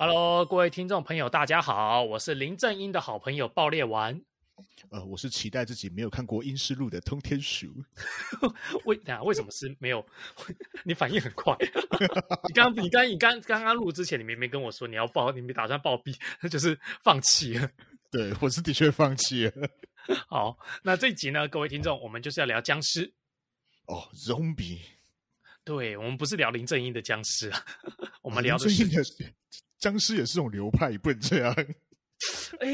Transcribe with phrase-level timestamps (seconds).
[0.00, 4.22] Hello，各位听众朋友，大家好，我是林正英的好朋友爆裂丸。
[4.90, 7.66] 呃，我是期待自己没有看过《阴尸路》的通天鼠。
[8.86, 10.06] 为啊，为什么是没有？
[10.86, 11.52] 你反应很快。
[12.46, 17.68] 你刚你刚你刚刚刚录之前，你明明跟我说你要报，你没打算报毙，那就是放弃了。
[18.08, 19.52] 对，我是的确放弃了。
[20.28, 23.12] 好，那这一集呢，各位听众，我们就是要聊僵尸。
[23.86, 24.78] 哦，Zombie。
[25.64, 27.60] 对，我们不是聊林正英的僵尸啊，
[28.22, 28.84] 我们聊的是。
[29.78, 31.54] 僵尸也是种流派，不能这样。
[32.60, 32.68] 哎，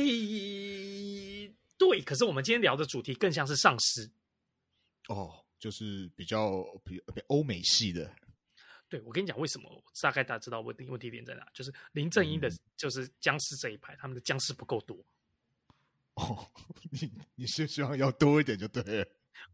[1.76, 4.10] 对，可是我们今天聊的主题更像是丧尸。
[5.08, 8.10] 哦，就是比较比比欧美系的。
[8.88, 9.84] 对，我跟你讲，为什么？
[10.00, 11.46] 大概大家知道问题问题点在哪？
[11.52, 14.96] 就是林正英的，就是僵尸这一派，嗯、他们的僵尸不够多。
[16.14, 16.50] 哦，
[16.90, 19.06] 你你是希望要多一点就对了。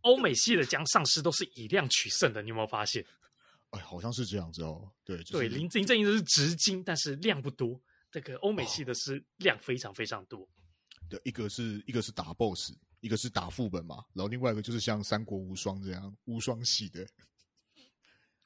[0.03, 3.05] 欧美系的僵丧尸都是以量取胜的，你有没有发现？
[3.71, 4.91] 哎，好像是这样子哦。
[5.05, 7.81] 对，就是、对，林林正英的是直金，但是量不多。
[8.11, 10.41] 这个欧美系的是量非常非常多。
[10.41, 10.49] 哦、
[11.09, 17.07] 对，一个是一个是打 BOSS，一个是打副本嘛，然后另外一个就是像三国无双这样无双系的，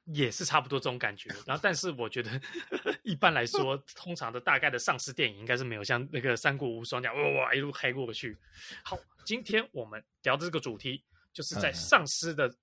[0.05, 1.31] 也是差不多这种感觉。
[1.47, 2.39] 然后，但是我觉得
[3.05, 8.37] 一般来说，通常的大概的丧尸电影应该是没有像那个三国无双这样哇哇一路开过去。
[8.85, 11.03] 好，今天我们聊的这个主题，
[11.33, 12.55] 就是在丧尸的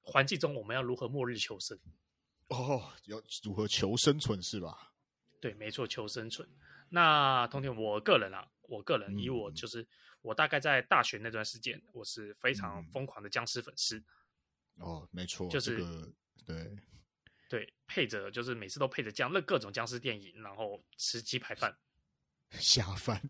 [0.00, 1.78] 环境中，我们要如何末日求生。
[2.50, 4.92] 哦，要如何求生存是吧？
[5.40, 6.48] 对，没错，求生存。
[6.88, 9.86] 那通天，我个人啊，我个人以我就是、嗯、
[10.22, 14.02] 我大概在大学那段时间，我是非常疯狂的僵尸粉丝。
[14.78, 16.12] 哦，没错，就是、这个、
[16.44, 16.76] 对
[17.48, 21.72] 对，配着就是每次都配着僵那各种僵尸电影，然后吃鸡排饭
[22.50, 23.22] 下 饭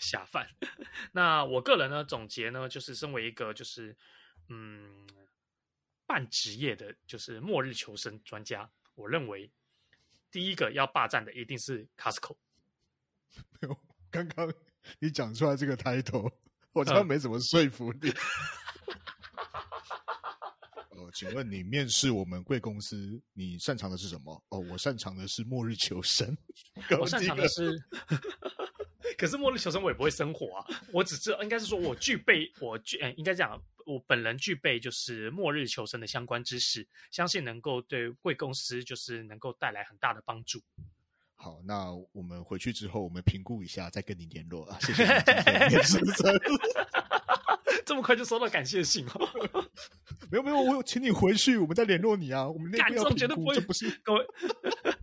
[0.00, 0.48] 下饭。
[1.12, 3.94] 那我个人呢，总结呢，就是身为一个就是
[4.48, 5.06] 嗯。
[6.10, 8.68] 半职业的，就是末日求生专家。
[8.96, 9.48] 我认为，
[10.28, 12.36] 第一个要霸占的一定是 Costco。
[13.62, 13.78] 没有，
[14.10, 14.52] 刚刚
[14.98, 16.28] 你讲出来这个 title，
[16.72, 18.10] 我真的没怎么说服你。
[20.88, 24.44] 哦，请问你面试我们贵公司，你擅长的是什么？
[24.48, 26.36] 哦，我擅长的是末日求生。
[26.98, 27.80] 我擅长的是，
[29.16, 30.66] 可是末日求生我也不会生活啊。
[30.92, 33.62] 我只知道，应该是说我具备，我具，哎，应该这样。
[33.86, 40.60] 我本人具备就是末日求生的相关知识，相信能够对贵公司就是能够带来很大的帮助。
[41.34, 44.78] 好，那我们回去之后，我们评估一下，再跟你联络啊。
[44.80, 45.04] 谢谢
[45.98, 46.10] 你
[47.86, 49.68] 这么快就收到感谢信哦？
[50.30, 52.46] 没有没有，我有请你回去，我们再联络你啊。
[52.46, 54.26] 我们那边要评估，这不是各位。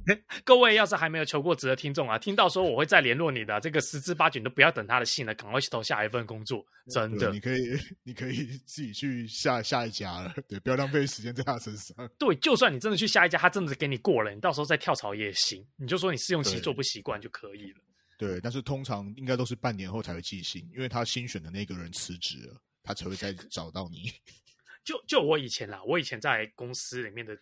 [0.44, 6.66] 各位要是还没有求过职的听众啊，听到说我会再联络你的，这个十之八九都不要等他的信了，赶快去投下一份工作。
[6.90, 12.09] 真的，你可以，你可以自己去下下一家了，对，不要浪费时间在他身上。
[12.17, 15.66] 对，就算你真的去下一家，他真的给你过了，你到时候再跳槽也行。
[15.75, 17.79] 你就说你试用期做不习惯就可以了。
[18.17, 24.12] 对，对，但是通常应该都是半年后才会寄信，因为他新选的那个人辞职了，他才会再找到你。
[24.85, 27.38] 就就我以前啦，我以前在公司里面的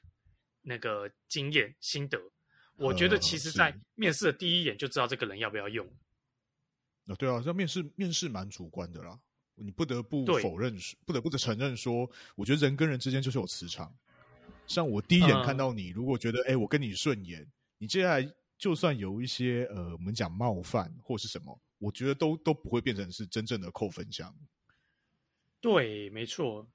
[0.64, 2.20] 那个经验心得。
[2.78, 5.88] 我觉得其实，在面试的第一眼就知道这个人要不要用。
[7.08, 9.18] 啊，对啊，这面试面试蛮主观的啦。
[9.56, 10.76] 你不得不否认，
[11.06, 13.96] 不得不的承认说，我觉得人跟人之间就是有磁场。
[14.68, 17.48] 像我第一眼看到你，如果觉得哎，我跟你顺眼，
[17.78, 24.36] 你接下来就算有一些呃，我们讲冒犯或是什么，我觉得都都不会变成是真正的扣分项。
[25.62, 26.68] 对，没错。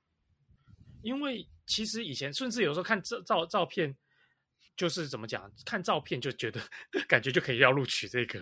[1.02, 3.94] 因为其实以前甚至有时候看照照照片。
[4.76, 6.60] 就是怎么讲，看照片就觉得
[7.08, 8.40] 感觉就可以要录取这个。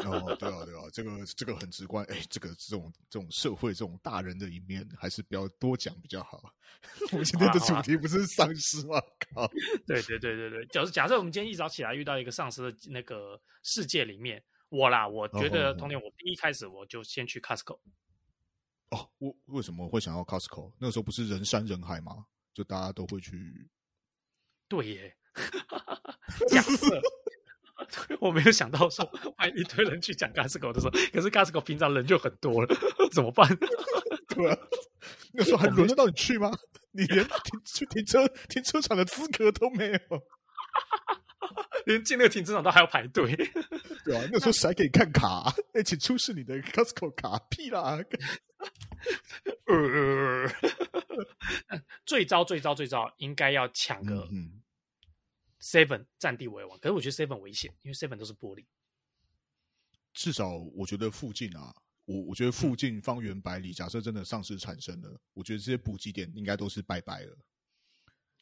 [0.00, 2.04] 哦，对啊，对啊，这个这个很直观。
[2.06, 6.52] 哎，这个这种这种社会这种大人的一面，还是不要多讲比较好。
[7.12, 9.00] 我们今天的主题不是丧尸吗？
[9.34, 9.46] 靠！
[9.86, 17.78] 对对对对对，假设假设我们今天一早起来遇到一个丧尸的那个世界里面，我啦，我觉得童年我第一开始我就先去 Costco。
[18.90, 20.72] 哦，为为什么会想要 Costco？
[20.78, 22.24] 那个时候不是人山人海吗？
[22.54, 23.68] 就大家都会去。
[24.66, 25.16] 对耶。
[26.48, 27.00] 假设
[28.20, 29.04] 我没有想到说，
[29.36, 32.68] 欢迎一堆人去讲 Costco 的时候，可是 Costco 平常人就很多了，
[33.12, 33.48] 怎么办？
[34.28, 34.56] 对啊，
[35.32, 36.50] 那时候还轮得到你去吗？
[36.92, 40.22] 你连停去停车停车场的资格都没有，
[41.86, 43.34] 连进那个停车场都还要排队。
[44.04, 45.52] 对啊，那时候谁给你看卡？
[45.72, 47.98] 哎，请出示你的 Costco 卡，屁啦！
[49.66, 50.50] 呃，
[52.04, 54.28] 最糟最糟最糟，应该要抢个。
[55.60, 58.64] 嗯 Seven 占地为王，可是我觉得 Seven 危险，因为 Seven 都是玻璃。
[60.14, 61.70] 至少我觉得附近啊，
[62.06, 67.38] 我我觉得附近方圆百里，假设真的丧尸产生了，我觉得这些补给点应该都是拜拜了。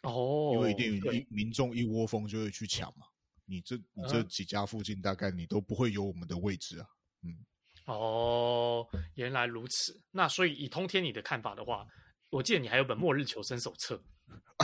[0.02, 3.06] 哦，因为一定一民众一窝蜂就会去抢嘛。
[3.46, 6.86] 你这你这几家附近大概你都不会有我们的位置啊。
[7.22, 7.44] 嗯，
[7.86, 10.00] 哦，原来如此。
[10.12, 11.84] 那所以以通天你的看法的话，
[12.30, 13.96] 我记得你还有本《末日求生手册》。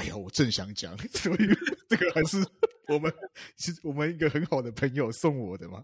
[0.04, 1.38] 哎呀，我正想讲， 所以
[1.88, 2.36] 这个还是
[2.88, 3.12] 我们
[3.56, 5.82] 是我们一个很好的朋友送我的嘛，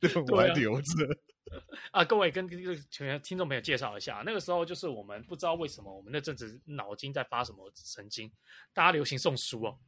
[0.00, 1.18] 这本我还留着。
[1.90, 8.30] 啊，各位跟这个全听众朋友介绍一下，那个时候就是我们不知道为什么我们那阵子脑筋在发什么神经，
[8.72, 9.78] 大家流行送书哦。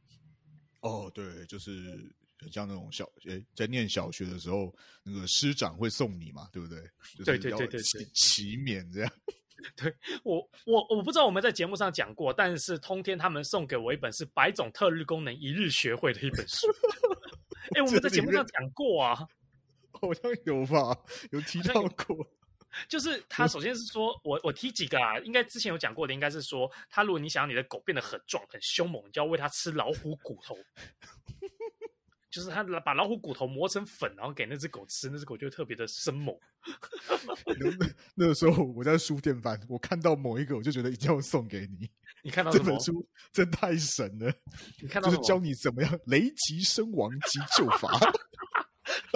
[0.81, 1.71] 哦，对，就是
[2.39, 4.73] 很像那种小诶，在念小学的时候，
[5.03, 6.79] 那个师长会送你嘛，对不对？
[7.25, 7.81] 对对对对，
[8.13, 9.11] 齐勉这样。
[9.75, 16.67] 对我我我不知道我们在节目上讲过，但是通天他们送给我一本是《百种特异功能一日学会》的一本书。
[17.75, 19.27] 哎，我们在节目上讲过啊。
[19.91, 20.97] 好像有吧，
[21.31, 22.25] 有提到过。
[22.87, 30.55] 就是他首先是说，我我提几个啊，应该之前有讲过的，应该是说，他如果你想要你的狗变得很壮、很凶猛，你就要喂它吃老虎骨头。
[32.29, 36.35] 就是他把老虎骨头磨成粉，然后给那只狗吃，那只狗就特别的生猛。
[37.79, 41.89] 那那个时候我在书店翻，我看到某一个，我就觉得一定要送给你。
[42.21, 44.31] 你看到这本书真太神了，
[44.81, 47.89] 你看到就是教你怎么样雷击身亡急救法。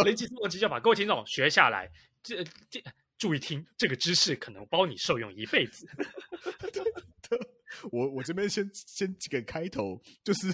[0.04, 1.92] 雷击身亡急 救法，各位听众学下来，
[2.24, 2.82] 这这
[3.20, 5.88] 注意听，这个知识可能包你受用一辈子。
[7.92, 10.48] 我我这边先先几个开头，就是。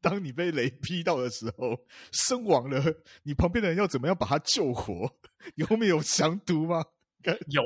[0.00, 2.82] 当你被雷劈到的时候，身亡了，
[3.24, 5.12] 你旁边的人要怎么样把他救活？
[5.56, 6.84] 你后面有降毒吗？
[7.48, 7.62] 有。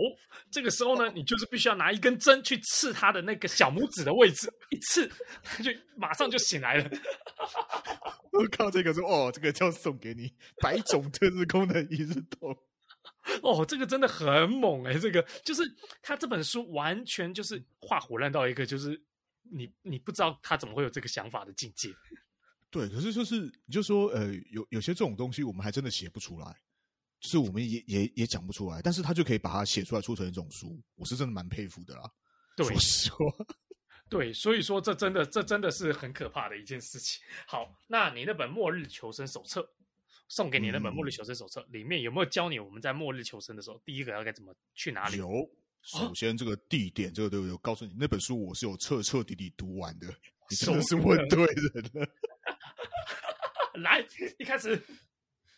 [0.51, 5.11] 这个时候呢，你就是必须要拿一根针去刺他的那个小拇指的位置，一刺
[5.43, 6.91] 他就马上就醒来了。
[8.33, 10.33] 我靠，这个说哦，这个就要送给你
[10.63, 12.57] 百种特异功能一日通。
[13.43, 14.99] 哦，这个真的很猛哎、欸！
[14.99, 15.63] 这个就是
[16.01, 19.03] 他这本书完全就是画虎烂到一个就是。
[19.51, 21.91] 你你不知道他怎么会有这个想法的境界，
[22.71, 26.47] 对，可是就是你就说，呃，有有些这种东西我们还真的写不出来，
[27.21, 32.11] 就是我们也也也讲不出来，但是他就可以把它写出来，出成一种书，我是真的蛮佩服的啦。
[32.57, 33.19] 对，说实话，
[34.09, 37.23] 对，所以说这真的这真的是很可怕的一件事情。
[37.47, 39.61] 好，那你那本《末日求生手册》
[40.29, 45.19] 送给你那本《末日求生手册》里面有没有教你我们在末日求生的时候，第一个要该怎么去哪里？
[45.19, 45.29] 有。
[45.83, 47.53] 首先，这个地点，哦、这个对不对？
[47.53, 50.07] 我告诉你，那本书我是有彻彻底底读完的。
[50.49, 52.09] 你真的是问对人了。
[53.83, 54.05] 来，
[54.39, 54.71] 一开始，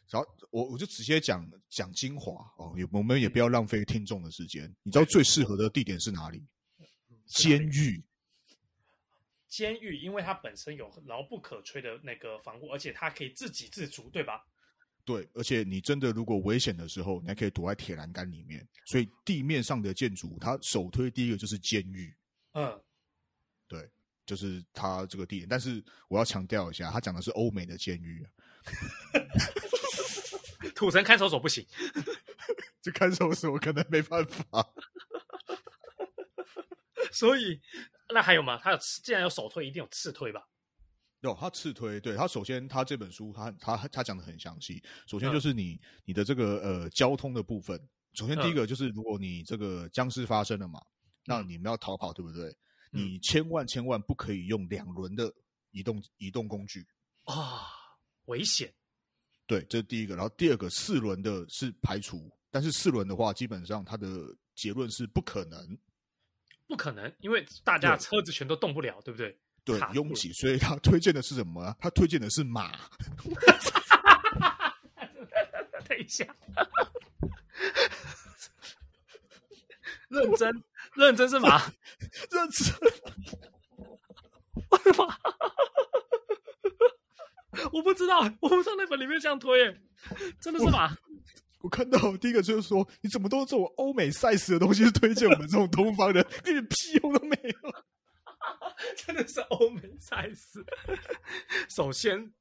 [0.09, 4.73] 然后我我就直接讲讲精华哦，也我们也不要浪费听众的时间。
[4.83, 6.43] 你知道最适合的地点是哪里？
[7.27, 8.03] 监狱。
[9.49, 14.45] 监狱，因为它本身有牢不可摧的那个防护，而且它可以自给自足，对吧？
[15.05, 18.67] 对，而且你真的如果危险的时候，你还可以躲在铁栏杆里面。
[18.87, 22.17] 所以地面上的建筑，它首推第一个就是监狱。
[22.53, 22.83] 嗯，
[23.69, 23.91] 对，
[24.25, 25.49] 就是它这个地点。
[25.49, 28.27] 但是我要强调一下，他讲的是欧美的监狱。
[30.75, 31.67] 土城看守所不行，
[32.81, 34.67] 这看守所可能没办法。
[37.13, 37.61] 所以
[38.13, 38.59] 那还有吗？
[38.63, 40.49] 他有既然有首推，一定有次推吧？
[41.29, 44.83] 有，他次推，对，他首先他这本书他他他讲的很详细。
[45.07, 47.81] 首先就是你、嗯、你的这个呃交通的部分。
[48.15, 50.85] 首先第一个就是如果你这个僵尸发生了嘛，嗯、
[51.25, 52.49] 那你们要逃跑，对不对？
[52.93, 55.33] 嗯、你千万千万不可以用两轮的
[55.73, 56.87] 移动移动工具
[57.25, 57.61] 啊、哦，
[58.27, 58.73] 危险。
[59.47, 60.15] 对，这是第一个。
[60.15, 64.09] 然后第二个四轮的是排除，但是四轮的话，基本上它的
[64.55, 65.77] 结论是不可能，
[66.67, 69.39] 不可能，因为大家车子全都动不了，对，对不对？
[69.65, 71.75] 对，拥挤，所以他推荐的是什么啊？
[71.81, 72.73] 他推荐的是马。
[75.89, 76.25] 等一下，
[80.09, 81.59] 认真，认真是马，
[82.31, 82.75] 认真。
[84.71, 85.05] 我的妈！
[87.73, 89.79] 我不知道，我不知道那本里面这样推，
[90.41, 90.97] 真的是马。
[91.61, 97.53] 我，看到第一个就是说，你怎么都这种欧美 size 的东西推荐我们这种东方人，一点屁用都没有。
[98.97, 100.65] 真的是欧美赛事。
[101.69, 102.33] 首先，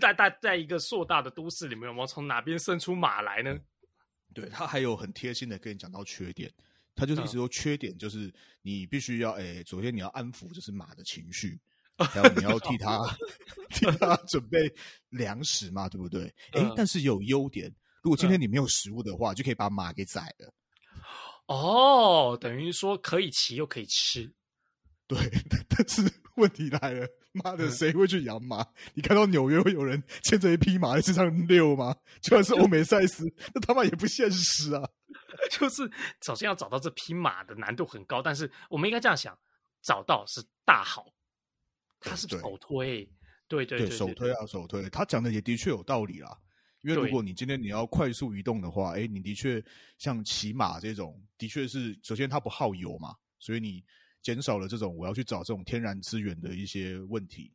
[0.00, 3.58] 在在在一个硕大的都市里面，我们从哪边生出马来呢？
[4.34, 6.50] 对，他还有很贴心的跟你讲到缺点，
[6.94, 8.32] 他就是一直说缺点就是
[8.62, 11.60] 你必须要哎，首先你要安抚就是马的情绪，
[12.14, 12.98] 然后你要替他
[13.70, 14.72] 替他 准备
[15.10, 16.24] 粮食嘛，对不对？
[16.52, 17.70] 哎，但是有优点，
[18.02, 20.52] 如果今天你没有食物的话，就可以把马给宰了。
[21.46, 24.32] 哦，等于说可以骑又可以吃。
[25.06, 25.18] 对，
[25.68, 26.02] 但是
[26.36, 28.66] 问题来了，妈的，谁会去养马？
[28.94, 31.94] 你看到纽约会有人牵着一匹马在身上遛吗？
[32.20, 34.88] 就算是欧美赛事，那他妈也不现实啊！
[35.50, 35.90] 就是
[36.22, 39.36] 首先要找到这匹马的难度很高，但是我们应该这样想：
[39.82, 41.06] 找到是大好，
[42.00, 43.04] 他是首推，
[43.48, 44.88] 对，对对对，对，首推啊，首推。
[44.88, 46.34] 他讲的也的确有道理啦，
[46.82, 49.62] 因为如果你今天你要快速移动的话，哎，你的确
[49.98, 53.84] 像骑马这种，的确是首先它不耗油嘛，所以你
[54.22, 57.52] 减少了这种我要去找这种天然资源的一些问题。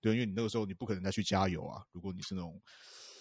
[0.00, 1.82] 对，因为你那个时候你不可能再去加油啊。
[1.92, 2.60] 如果你是那种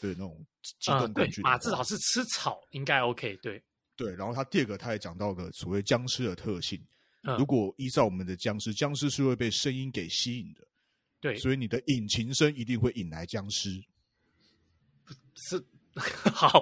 [0.01, 0.45] 对那种
[0.79, 3.35] 机动工具，马至少是吃草应该 OK。
[3.37, 3.63] 对
[3.95, 6.79] 对，然后他第二个他也讲到了所谓僵尸的特性。
[7.37, 10.65] 如果依照我们的僵尸，僵尸是会被声音给吸引的，
[11.19, 13.83] 对，所以你的引擎声一定会引来僵尸。
[15.33, 15.61] 是
[16.31, 16.61] 好，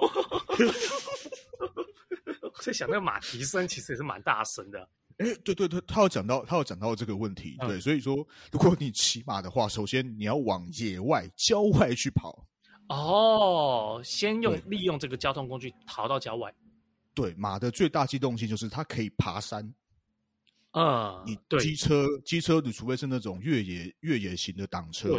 [2.40, 4.88] 我在想那个马蹄声其实也是蛮大声的。
[5.18, 8.16] 哎，对对对，他有讲到，他有讲到这个问题，对，所以说
[8.52, 12.46] 如果你骑马的话，首先你要往野外、郊外去跑。
[12.88, 16.54] 哦，先用利用这个交通工具逃到郊外。
[17.14, 19.74] 对，马的最大机动性就是它可以爬山。
[20.72, 25.18] 嗯，你机车机车，你除非是那种越野越野型的挡车，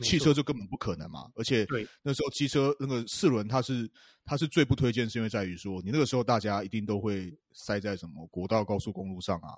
[0.00, 1.30] 你汽车就根本不可能嘛。
[1.34, 1.66] 而且
[2.02, 3.90] 那时候汽车那个四轮，它是
[4.24, 9.56] 它是最不推荐，是因为在于说，你那个时候大家一定都会塞在什么国道、高速公路上啊。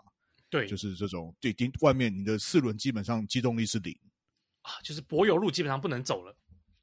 [0.51, 3.95] 对，就是这种对，外面你的四轮基本上机动力是零
[4.63, 6.35] 啊，就是柏油路基本上不能走了。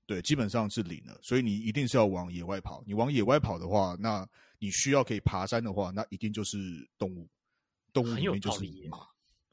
[0.05, 2.83] 对，基本上是零了，所以你一定是要往野外跑。
[2.85, 4.27] 你往野外跑的话，那
[4.59, 6.57] 你需要可以爬山的话，那一定就是
[6.97, 7.27] 动物。
[7.91, 8.99] 动物里面就是马，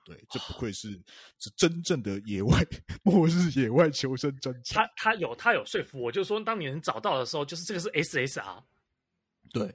[0.05, 0.91] 对，这不愧是
[1.39, 2.61] 是真正的野外
[3.05, 4.83] 末日野外求生专家。
[4.83, 8.65] 他他有他有说服我，就是说，当你能找到的时候，就是这个是 SSR。
[9.53, 9.73] 对，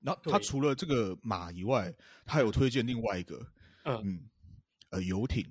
[0.00, 1.90] 然后他除了这个马以外，
[2.26, 3.40] 他有推荐另外一个，
[3.84, 4.28] 嗯嗯，
[4.90, 5.46] 呃，游艇。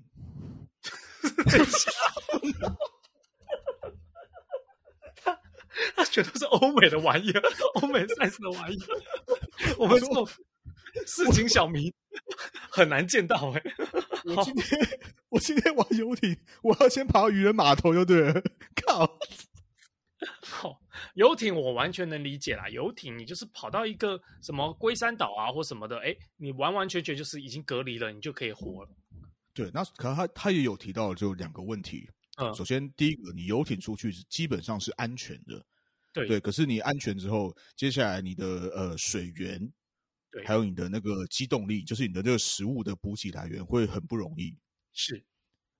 [5.15, 5.39] 他
[5.95, 7.41] 他觉得是欧美的玩意儿，
[7.81, 9.75] 欧美 size 的玩意儿。
[9.79, 10.29] 我们说。
[11.07, 11.89] 市井小民
[12.69, 13.75] 很难见到哎、欸！
[14.25, 14.99] 我今天
[15.29, 18.41] 我今天玩游艇，我要先跑到渔人码头就对了。
[18.75, 19.19] 靠！
[20.43, 20.79] 好，
[21.15, 22.69] 游艇我完全能理解啦。
[22.69, 28.89] 游艇你就是跑到一个什么龟山岛啊或什么的，哎、欸，你完完全全就是已经隔离了，你就可以活了。
[29.53, 32.07] 对，那可能他他也有提到就两个问题。
[32.37, 35.65] 嗯，首先第一个，你游艇出去基本上是安全的。
[36.13, 39.71] 对对，可是你安全之后，接下来你的呃水源。
[40.31, 44.57] 对，还有你的那个机动力，就是你的这个食物的补给来源会很不容易。
[44.93, 45.21] 是，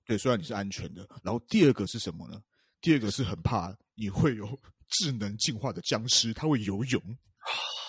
[0.04, 1.08] 对，虽然你是安全的。
[1.22, 2.40] 然后第二个是什么呢？
[2.80, 7.02] 第二个是很怕你会有 智能进化的僵尸，它会游泳。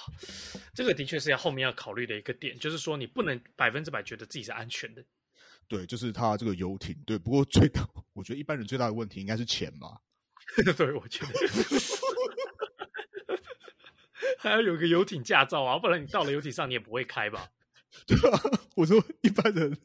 [0.74, 5.04] 这个的确是要后面要考虑的一个点，就是说你不能百分之百觉得自己是安全的。
[5.68, 6.96] 对，就是它这个游艇。
[7.06, 10.00] 对，不过最大， 我觉得一般人最大的问题应该是钱吧。
[10.76, 11.32] 对，我觉得。
[14.44, 17.50] 还要有个游艇驾照啊，不然你到了游艇上你也不会开吧？
[18.06, 18.40] 对啊，
[18.76, 19.78] 我说一般人，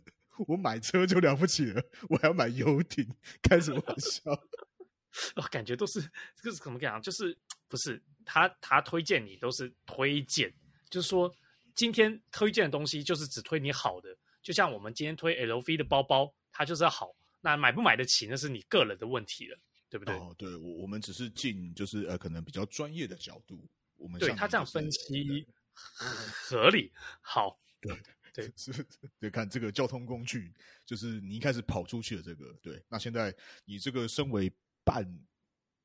[0.48, 3.06] 我买车就了不起了，我还要买游艇，
[3.40, 4.32] 开什么玩笑？
[5.36, 6.00] 哦感觉都是
[6.36, 7.00] 这个是怎么讲？
[7.00, 7.36] 就是
[7.68, 10.52] 不是他他推荐你都是推荐，
[10.90, 11.32] 就是说
[11.74, 14.08] 今天推荐的东西就是只推你好的，
[14.42, 20.14] 就像我们今天推 LV 的包包，它就是要好，那买不买得起那是你个人的问题了，对不对？
[20.16, 23.64] 哦，对，我我们只是进就是呃可能比较专业的角度。
[23.99, 26.90] 我们对他这样分析合理，
[27.21, 27.95] 好，对
[28.33, 28.87] 对是，
[29.19, 30.55] 对，看这个交通工具，
[30.87, 34.52] 就是你一开始跑出去的这个，对，那现在你这个身为
[34.85, 35.05] 半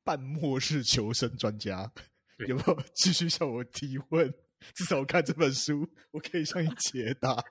[0.02, 1.92] 半末日求生专家，
[2.46, 4.32] 有没有继续向我提问？
[4.74, 7.44] 至少我看这本书，我可以向你解答。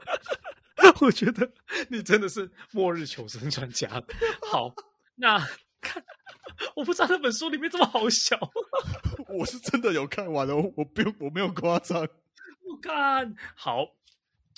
[1.00, 1.50] 我觉得
[1.88, 3.88] 你真的是末日求生专家。
[4.50, 4.74] 好，
[5.14, 5.38] 那
[5.80, 6.04] 看。
[6.76, 8.38] 我不知道那本书里面这么好笑，
[9.28, 12.00] 我是真的有看完了，我不用，我没有夸张。
[12.68, 13.86] 我看好，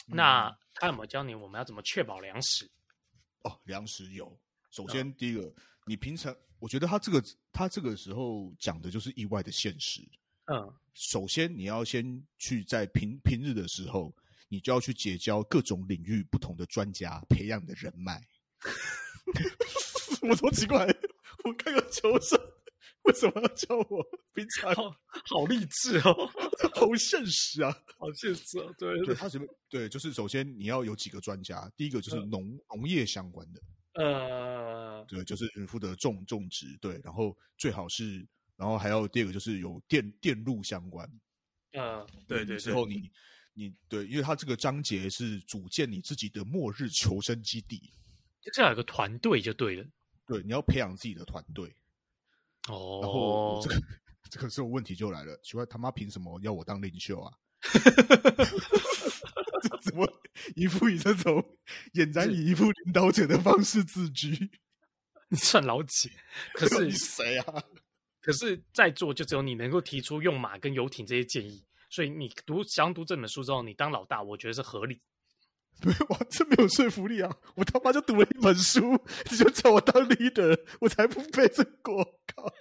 [0.07, 2.71] 那他有没有教你我们要怎么确保粮食？
[3.43, 4.39] 哦，粮食有。
[4.71, 5.53] 首先，嗯、第一个，
[5.87, 10.01] 你平常我觉得他这个他这个时候讲的就是意外的现实。
[10.47, 14.15] 嗯，首先你要先去在平平日的时候，
[14.49, 18.21] 你就要去结交各种领域不同的专家，培养你的人脉。
[20.29, 20.87] 我多奇怪。
[21.45, 22.39] 我看个求生，
[23.03, 24.75] 为什么要叫我平常？
[24.75, 24.97] 好
[25.27, 26.31] 好励志哦，
[26.75, 28.67] 好现实啊，好现实啊！
[28.79, 29.47] 对对，他什么？
[29.69, 33.61] 对，就是首先你要有几个专家，第一个就是农农业相关的，
[33.95, 41.09] 呃，对，就是负责种种植，对，然后最好是，然后还要第二个就是有电电路相关，
[41.73, 43.11] 呃，对对，之后你
[43.53, 47.93] 你对，因为他这个章节是组建你自己的末日求生基地，
[48.41, 49.87] 就这样有个团队就对了。
[50.27, 51.75] 对，你要培养自己的团队。
[52.69, 53.83] 哦，然后这个
[54.31, 57.33] 这个时候问题就来了，奇怪他妈凭什么要我当领袖啊？
[59.83, 60.09] 怎么
[60.57, 61.45] 一副以这种
[61.95, 64.31] 俨然以一副领导者的方式自居？
[65.29, 66.11] 你算老几？
[66.55, 67.63] 可是你谁啊？
[68.21, 75.01] 可是在座就只有你能够提出用马跟游艇这些建议，所以你读想读这本书之后，你当老大，我觉得是合理。
[75.85, 77.37] 没有，这没有说服力啊！
[77.57, 78.93] 我他妈就读了一本书，
[79.31, 81.93] 你就叫我当 leader，我才不背这个！
[82.27, 82.53] 靠，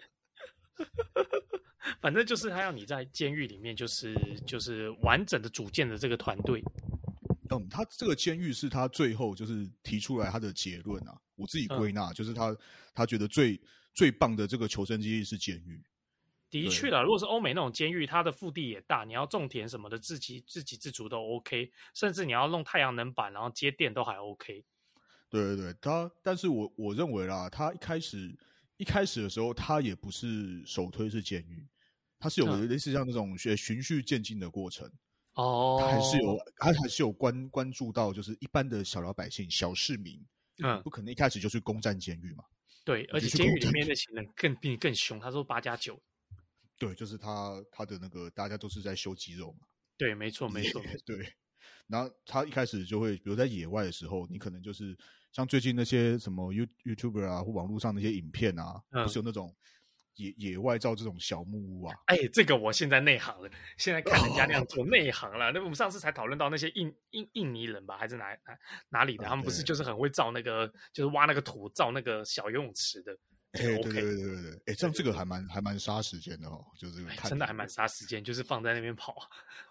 [2.02, 4.16] 反正就是他要你在监狱里面，就是
[4.48, 6.64] 就是完整的组建的这个团队。
[7.52, 11.16] 嗯，他这个监狱是他最后就是提出来他的结论啊。
[11.36, 12.56] 我自己归纳，嗯、就是他
[12.96, 13.60] 他觉得最
[13.94, 15.84] 最棒的这个求生基地是监狱。
[16.52, 24.66] 的确啦，如果是欧美那种监狱，它的腹地也大，你要种田什么的，自给自给自足都 OK，甚至你要弄太阳能板，然后接电都还 OK。
[25.30, 28.38] 对对对，他，但是我我认为啦，他一开始
[28.76, 31.66] 一开始的时候，他也不是首推是监狱，
[32.20, 34.86] 他是有类似像那种学循序渐进的过程。
[35.36, 40.22] 哦、嗯，他还是有，他还是有关关注到，就是一般的小老百姓、小市民，
[40.62, 42.44] 嗯，不可能一开始就去攻占监狱嘛。
[42.84, 45.98] 对，而且监狱里面那些人更比你更凶，他说八加九。
[46.82, 49.68] 对，就是他他的那个，大家都是在修肌肉嘛。
[49.98, 51.32] 对，没错，没错，对。
[51.86, 54.98] 然后他一开始就会，比如在野外的时候，你可能就是
[55.32, 59.56] 像最近那些什么 You YouTuber 啊，或网络上那些影片啊，不、嗯、是有那种
[60.16, 61.96] 野野外造这种小木屋啊？
[62.08, 65.52] 哎，这个我现在内行了，现在看人家那样做内行了。
[65.52, 68.58] 那我们上次才讨论到那些印印印尼人吧，还是哪哪
[68.90, 69.26] 哪里的？
[69.26, 73.16] 他们不是就是很会造那个，就是挖那个土造那个小游泳池的。
[73.52, 79.14] 哎，对对对对对，哎，这样这个还蛮还蛮杀时间的哦，就是真的还蛮杀时间，就是放在那边跑，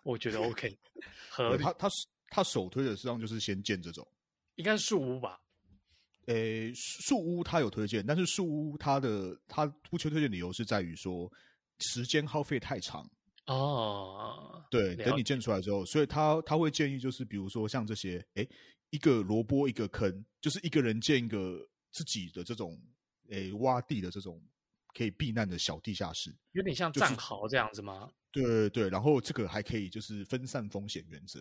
[0.03, 0.79] 我觉得 OK。
[1.31, 1.89] 和他他
[2.29, 4.07] 他首推的实际上就是先建这种，
[4.57, 5.41] 应该是树屋吧？
[6.27, 11.33] 诶，树屋他有推荐，但是树屋他的他不缺推荐理由是在于说
[11.79, 13.11] 时间耗费太长
[13.47, 14.63] 哦。
[14.71, 18.47] 对，等你建出来之后，所以他他会建议就是比如说像这些，哎，
[18.91, 22.79] 一个萝卜一个坑，就是一个人建一个自己的这种。
[23.31, 24.43] 诶，挖地的这种
[24.95, 28.11] 可以避难的小地下室，有点像战壕这样子吗？
[28.33, 31.41] 就是、对对对，然后这个还可以就是分散风险原则。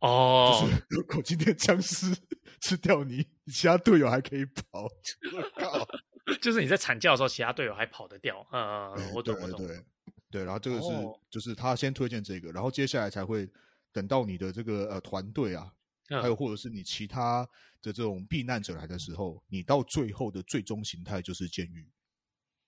[0.00, 2.06] 哦，就是如果今天僵尸
[2.62, 4.84] 吃掉你，其他队友还可以跑。
[4.84, 5.86] 我靠，
[6.40, 8.46] 就是你在惨叫的时候，其他队友还跑得掉。
[8.52, 9.66] 嗯嗯，我懂我懂。
[9.66, 9.84] 对
[10.30, 13.50] 对，然后这个是、哦、就是他先推荐这个，然后接下来才会
[13.92, 15.72] 等到你的这个呃团队啊。
[16.08, 17.48] 还有，或者是你其他
[17.82, 21.88] 的这种避难者来的时候，你到最后的最终形态就是监狱。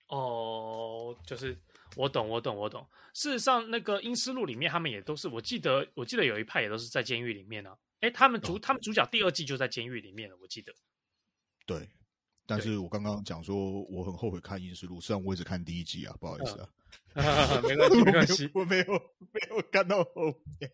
[0.07, 1.57] 哦，就是
[1.95, 2.85] 我懂，我懂，我懂。
[3.13, 7.77] 事实上，那个《阴尸路》里面，他们也都是，我记得，我记得有一派也都是在监狱里面呢、啊。
[8.01, 10.73] 哎，他们主、哦，他们主角第二季就在监狱里面了，我记得。
[11.65, 11.87] 对，
[12.45, 16.69] 但是我刚刚讲说，我很后悔看《阴尸路》，虽然我一直看第一季啊，不好意思啊。
[17.13, 18.85] 嗯、 没关系，没关系， 我没有，
[19.31, 20.23] 没有看到后
[20.59, 20.71] 面。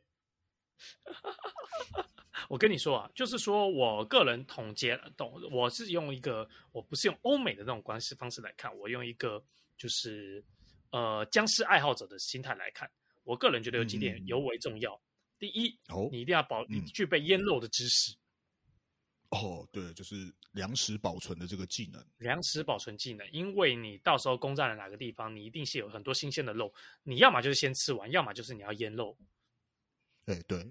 [2.50, 9.44] 我跟你说啊，就是说我个人统结懂，我是用一个，我不是用欧美的那种关系方式来看，我用一个
[9.78, 10.44] 就是
[10.92, 12.90] 呃僵尸爱好者的心态来看。
[13.24, 14.94] 我个人觉得有几点尤为重要。
[14.94, 15.02] 嗯、
[15.40, 18.16] 第一，哦，你一定要保，你具备腌肉的知识。
[19.30, 20.16] 哦，对，就是
[20.52, 22.06] 粮食保存的这个技能。
[22.20, 26.72] 粮食保存技能，因为你到时候攻占了哪个地方，你一定是有很多新鲜的肉，
[27.04, 29.18] 你要么就是先吃完，要么就是你要腌肉。
[30.28, 30.64] 哎，对。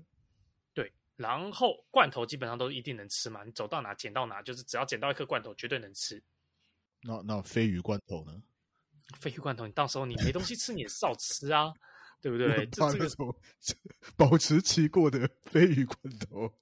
[1.16, 6.22] 然后罐头基本上都一定能吃嘛，你走到哪捡到哪，就是只要捡到一颗罐头，绝对能吃。
[7.02, 8.42] 那那飞鱼罐头呢？
[9.18, 11.72] 飞鱼罐头，你到时候你没东西吃，你也是照吃啊，
[12.20, 12.66] 对不对？
[12.66, 13.08] 这这个
[14.16, 16.52] 保质期过的飞鱼罐头，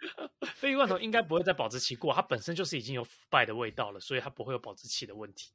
[0.56, 5.52] 飞鱼罐头应该不会再保质期过，它本身就是已经有腐败的味道了，所以它不会有保质期的问题。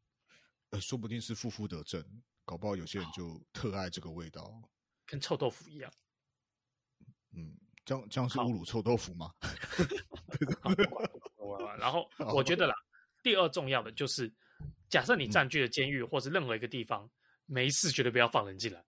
[0.72, 2.04] 呃，说不定是负负得正，
[2.46, 4.62] 搞不好有些人就特爱这个味道，
[5.06, 5.92] 跟臭豆腐一样。
[7.32, 7.58] 嗯。
[7.86, 9.32] 这样这样是侮辱臭豆腐吗？
[11.80, 12.74] 然后 我觉得啦，
[13.22, 14.32] 第二重要的就是，
[14.90, 17.12] 假设你占据了监狱或是任何一个地方，嗯、
[17.46, 18.84] 没事绝对不要放人进来。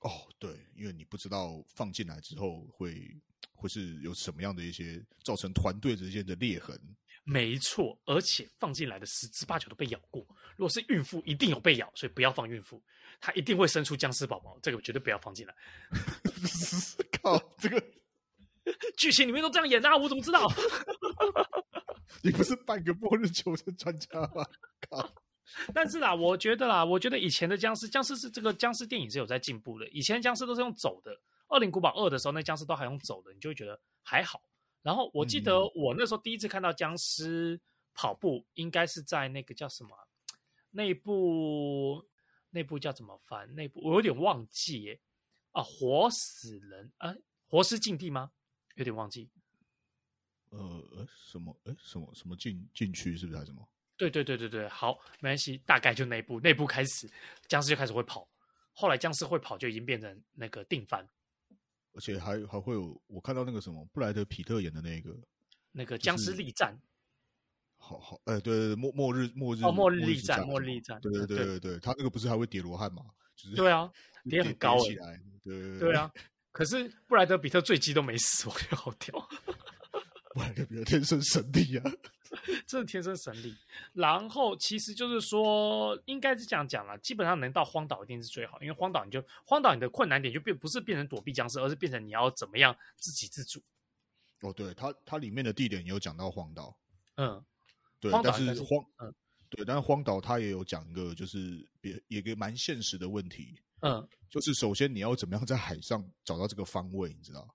[0.00, 3.16] 哦，对，因为你不知道放进来之后会
[3.54, 6.78] 会是有什么样的一些造成团队之间的裂痕。
[7.24, 10.24] 没错，而且放进来的十之八九都被咬过。
[10.56, 12.82] 如果是孕妇，一定有被咬，所以不要放孕妇，
[13.20, 15.54] 她一定会生出僵尸宝宝，这个绝对不要放进来。
[17.22, 17.82] 靠，这个
[18.98, 20.46] 剧情里面都这样演的啊，我怎么知道？
[22.22, 24.46] 你不是半个末日求生专家吗？
[24.90, 25.10] 靠！
[25.72, 29.88] 但是啦，我觉得啦，我觉得以前的僵尸，僵尸是这个僵尸电影是有在进步的。
[29.88, 31.12] 以前僵尸都是用走的，
[31.48, 34.42] 《恶灵古堡二》的时候，那僵尸都还用走的，你就会觉得还好。
[34.84, 37.58] 然后我记得我那时候第一次看到僵尸
[37.94, 39.90] 跑步，应该是在那个叫什么
[40.70, 42.06] 那部
[42.50, 43.52] 那部叫怎么翻？
[43.54, 45.00] 那部我有点忘记耶
[45.52, 45.62] 啊！
[45.62, 47.16] 活死人啊，
[47.48, 48.30] 活尸禁地吗？
[48.74, 49.30] 有点忘记。
[50.50, 51.56] 呃，什么？
[51.64, 53.16] 哎，什么什么禁禁区？
[53.16, 53.66] 是不是还是什么？
[53.96, 57.10] 对对对对对，好，没关系，大概就那一部，那一部开始，
[57.48, 58.28] 僵尸就开始会跑，
[58.72, 61.08] 后来僵尸会跑就已经变成那个定番，
[61.94, 65.16] 而且还还会有我看到那个什么布莱德皮特演的那个
[65.72, 66.76] 那个僵尸力战，
[67.76, 73.02] 好好哎、欸、对对对末末日末日哦末日力战末日力战，对对对对对，他那个不是还会叠罗汉吗？
[73.36, 73.90] 就是 对啊，
[74.28, 76.10] 叠很高起来，对对对，啊，
[76.52, 79.28] 可是布莱德皮特坠机都没死，我觉得好屌，
[80.34, 81.92] 布莱德皮特天生神力啊。
[82.66, 83.54] 这是天生神力，
[83.92, 93.62] 然后其实就是说，应该是这样讲了，基本上能到荒岛一定是最好，因为荒岛你就荒岛你的困难点就变不是变成躲避僵尸，而是变成你要怎么样自给自足。
[94.40, 96.76] 哦，对，它它里面的地点也有讲到荒岛，
[97.16, 97.44] 嗯，
[98.00, 99.14] 对，但是荒，嗯，
[99.48, 107.48] 对，但是荒岛它也有讲一个就是别也个蛮现实的问题，嗯，就是首先你要怎么样在海上找到这个方位，你知道？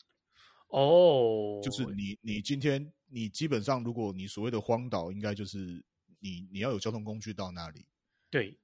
[0.70, 2.92] 哦，就是你你今天。
[3.10, 5.84] 你基本上，如果你所谓的荒岛，应该就是
[6.20, 7.86] 你你要有交通工具到那里。
[8.30, 8.58] 对，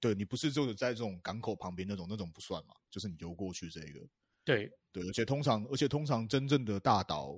[0.00, 4.00] 对你不是就是在这种港口旁边那种那种不算嘛，就是你游过去这个。
[4.44, 7.36] 对对，而且通常而且通常真正的大岛，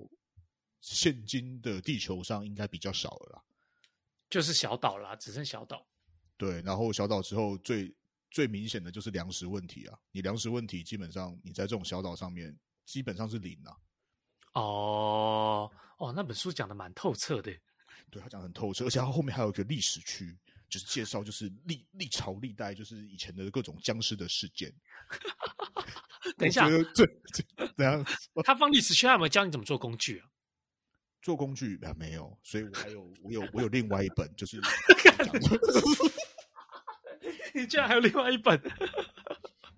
[0.80, 3.44] 现今的地球上应该比较少了啦，
[4.30, 5.86] 就是小岛啦，只剩小岛。
[6.36, 7.94] 对，然后小岛之后最
[8.30, 13.76] 最明显的就是粮食问题啊，你粮食问题基本上你在这种小岛上面基本上是零啊。
[14.54, 17.52] 哦哦，那本书讲的蛮透彻的，
[18.10, 20.36] 对，他讲的很透彻，而且他后面还有一个历史区，
[20.68, 24.72] 就是介绍就是历历朝历代就是以前的各种僵尸的事件。
[26.36, 27.42] 等一下， 这这，
[27.76, 28.04] 怎样？
[28.44, 30.28] 他放历史区，他有没有教你怎么做工具啊？
[31.20, 34.60] 做工具啊，没有，所以我还有我有我有另外一本，就是
[37.54, 38.60] 你竟然还有另外一本。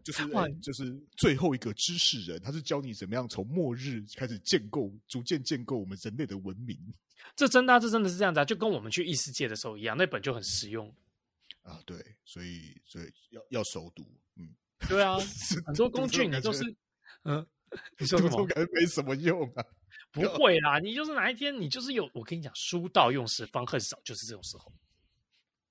[0.04, 6.78] 就是、欸、就是最后一个知识人，他是教你怎么样从末日开始建构，逐渐建构我们人类的文明。
[7.34, 8.44] 这真的、啊，这真的是这样子啊！
[8.44, 10.94] 就跟我们去异世界的时候一样，那本就很实用
[11.62, 11.80] 啊。
[11.86, 14.04] 对，所以所以要要熟读，
[14.36, 14.54] 嗯，
[14.88, 15.16] 对啊，
[15.64, 16.62] 很多工具你都是，
[17.22, 17.44] 嗯，
[17.98, 18.46] 你说什么？
[18.46, 19.64] 感觉没什么用啊？
[20.12, 24.72] 不会啦，你就是哪一天你就是有，我跟你讲，书到用时方恨少，就是这种时候。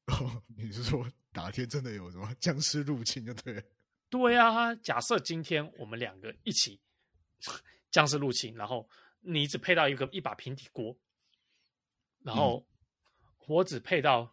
[0.07, 3.63] 哦，你是说哪天真的有什么僵尸入侵就对了？
[4.13, 6.79] 对啊，假设今天我们两个一起
[7.89, 8.87] 僵尸入侵，然后
[9.21, 10.95] 你只配到一个一把平底锅，
[12.19, 12.63] 然后
[13.47, 14.31] 我只配到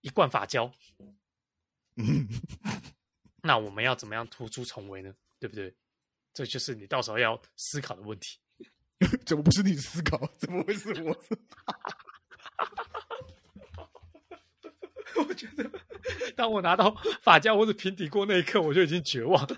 [0.00, 0.72] 一罐发胶，
[1.96, 2.26] 嗯，
[3.42, 5.14] 那我们要怎么样突出重围呢？
[5.38, 5.76] 对不对？
[6.32, 8.38] 这就是你到时候要思考的问题。
[9.26, 10.26] 怎么不是你思考？
[10.38, 11.14] 怎么会是我？
[15.28, 15.70] 我觉得，
[16.34, 19.56] 当我拿到法家或者平底锅那一刻，我就已经绝望了。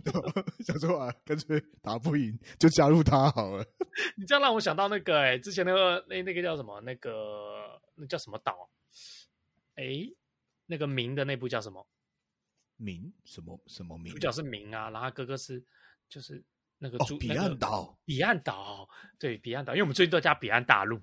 [0.64, 3.64] 想说啊，干脆打不赢就加入他好了。
[4.16, 6.80] 你这样让我想到那个、欸，哎，之前那个那那个叫什么？
[6.82, 8.70] 那个那叫什么岛？
[9.74, 10.16] 哎、欸，
[10.66, 11.86] 那个明的那部叫什么？
[12.76, 14.12] 明什么什么明？
[14.12, 15.64] 主角是明啊，然后哥哥是
[16.08, 16.44] 就是。
[16.82, 18.88] 那个哦，彼岸岛，彼岸岛，
[19.18, 20.98] 对，彼岸岛，因为我们最近都叫彼岸大陆，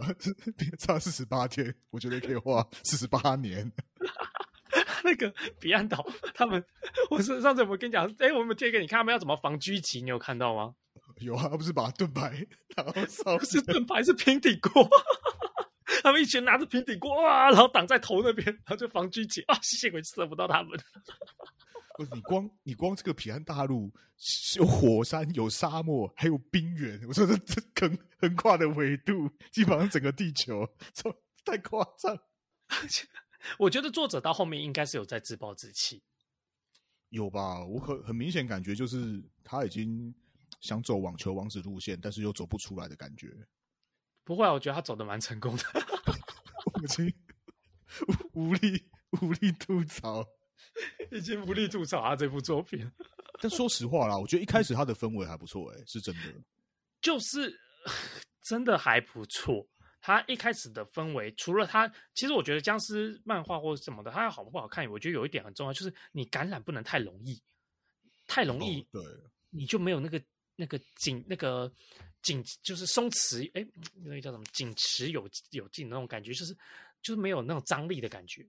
[0.78, 3.72] 差四十八天，我觉得可以花 四十八年。
[5.02, 6.62] 那个彼岸岛，他们，
[7.10, 10.74] 我是上次我跟你讲，哎，我们贴给你看，他们要怎么防狙击，你有看到吗？
[11.20, 14.86] 有啊，不是把盾牌，然后烧，不是盾牌，是平底锅，
[16.02, 20.78] 他们一群拿着平底锅啊，然后挡在头那边，然后就防狙击啊，吸血鬼射不到他们。
[21.96, 23.90] 不是你光你光这个彼岸大陆
[24.56, 30.68] 有火山有沙漠还有冰原，我说这这横横跨的纬度基本上整个地球，
[31.44, 32.18] 太夸张。
[33.58, 36.02] 我觉得作者到后面应该是有在自暴自弃，
[37.08, 37.64] 有吧？
[37.64, 40.14] 我很很明显感觉就是他已经
[40.60, 43.34] 想走网球王子路线，但是又走不出来的感觉。
[44.24, 45.62] 不会啊，我觉得他走的蛮成功的。
[46.74, 47.14] 我已经
[48.34, 48.88] 无力
[49.22, 50.26] 无力吐槽。
[51.12, 52.90] 已经无力吐槽他这部作品，
[53.40, 56.22] 但说实话啦，我觉得一开始他的氛围还不错，哎，是真的，
[57.00, 57.58] 就是
[58.42, 59.66] 真的还不错。
[60.00, 67.42] 他一开始的氛围，除了他，其实我觉得僵尸漫画或者什么的，它好不好看，我觉得有一点很重要，就是你感染不能太容易，
[68.28, 69.02] 太容易，哦、对，
[69.50, 70.22] 你就没有那个
[70.54, 71.68] 那个紧那个
[72.22, 73.66] 紧，就是松弛，哎，
[74.04, 76.54] 那个叫什么，紧持有有劲那种感觉，就是
[77.02, 78.46] 就是没有那种张力的感觉。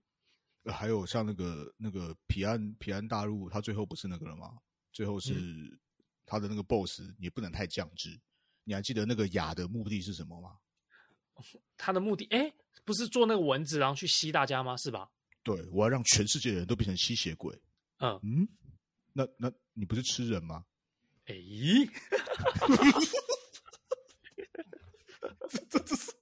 [0.72, 4.56] 还有像那个那个彼岸彼岸大陆，他最后不是那个了吗？
[4.92, 5.78] 最后是
[6.26, 8.18] 他的那个 BOSS，也不能太降智。
[8.64, 10.56] 你还记得那个雅的目的是什么吗？
[11.76, 12.52] 他的目的，哎，
[12.84, 14.76] 不是做那个蚊子，然后去吸大家吗？
[14.76, 15.08] 是吧？
[15.42, 17.56] 对，我要让全世界的人都变成吸血鬼。
[17.98, 18.48] 嗯嗯，
[19.12, 20.64] 那那你不是吃人吗？
[21.26, 21.34] 哎，
[25.48, 26.12] 这这这是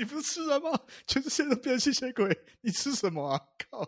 [0.00, 0.70] 你不是吃人吗？
[1.06, 2.26] 全世界都变成吸血鬼，
[2.62, 3.38] 你吃什么啊？
[3.70, 3.86] 靠，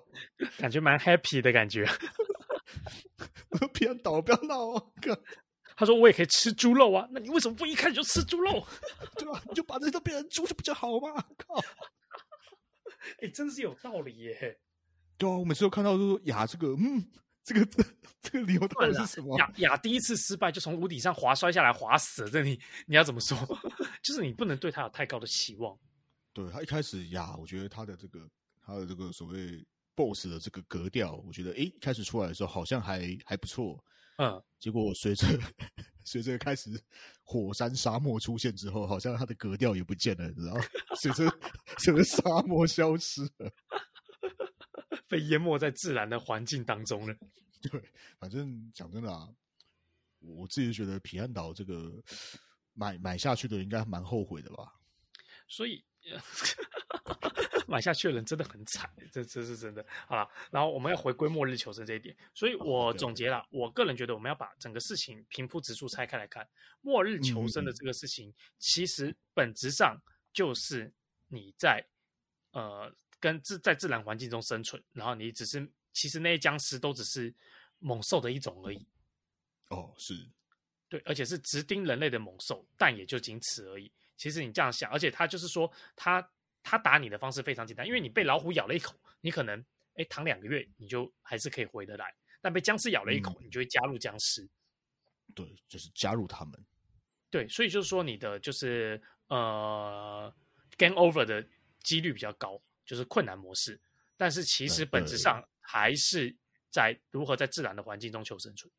[0.59, 1.87] 感觉蛮 happy 的感觉。
[3.48, 4.85] 我说平安岛不要闹啊！
[5.01, 5.18] 靠，
[5.75, 8.62] 他说我也可以吃猪肉啊，那你为什么不一开始就吃猪肉？
[9.16, 9.42] 对吧？
[9.48, 11.14] 你就把这都变成猪就比较好吗！
[11.38, 11.57] 靠，
[13.16, 14.59] 哎、欸，真是有道理耶。
[15.16, 17.09] 对啊，我每次都看到都说呀，这个嗯。
[17.44, 17.83] 这个这
[18.22, 19.37] 这个理由到底是什么？
[19.37, 22.31] 雅雅第一次失败就从屋顶上滑摔下来，滑死了。
[22.31, 23.37] 这你你要怎么说？
[24.01, 25.77] 就是你不能对他有太高的期望。
[26.33, 28.29] 对，他一开始呀，我觉得他的这个
[28.61, 29.64] 他的这个所谓
[29.95, 33.83] BOSS 的这个格调，我觉得诶，开始出来的时候好像还还不错。
[34.16, 35.27] 嗯，结果随着
[36.05, 36.71] 随着开始
[37.23, 40.55] 火山沙漠出现之后，好像他的格调也不见了，你知道？
[41.01, 41.38] 随着
[41.79, 43.53] 随着沙漠消失了。
[45.09, 47.14] 被淹没在自然的环境当中了。
[47.61, 47.83] 对，
[48.18, 49.29] 反正讲真的啊，
[50.21, 52.03] 我自己觉得皮安岛这个
[52.73, 54.73] 买买下去的应该蛮后悔的吧。
[55.49, 55.85] 所以
[57.68, 59.84] 买下去的人真的很惨，这这是真的。
[60.06, 66.48] 好了，然后我们要回归末日求生这一点，所以我总结了，哦、我个人觉得我们要把整个事情平铺直述拆开来看。
[66.80, 70.00] 末日求生的这个事情，嗯、其实本质上
[70.32, 70.92] 就是
[71.28, 71.84] 你在
[72.52, 72.94] 呃。
[73.22, 77.32] 跟自在自然环境中生存，然后你只是其实那些僵尸都只是
[77.78, 78.84] 猛兽的一种而已。
[79.68, 80.28] 哦，是，
[80.88, 83.92] 对，而且是直盯人类的猛兽，但也就仅此而已。
[84.22, 86.30] 其实你这样想，而且他就是说，他
[86.62, 94.48] 他打你的方式非常简单，因为你被老虎咬了一口，你可能哎躺两个月你就还是可以回得来，但被僵尸咬了一口，嗯、你就会加入僵尸。
[95.35, 96.64] 对，就是加入他们。
[97.30, 100.32] 对，所以就是说你的就是呃
[100.76, 101.44] game over 的
[101.80, 102.62] 几率比较高。
[102.85, 103.80] 就是困难模式，
[104.16, 106.37] 但是其实本质上还是
[106.68, 108.70] 在如何在自然的环境中求生存。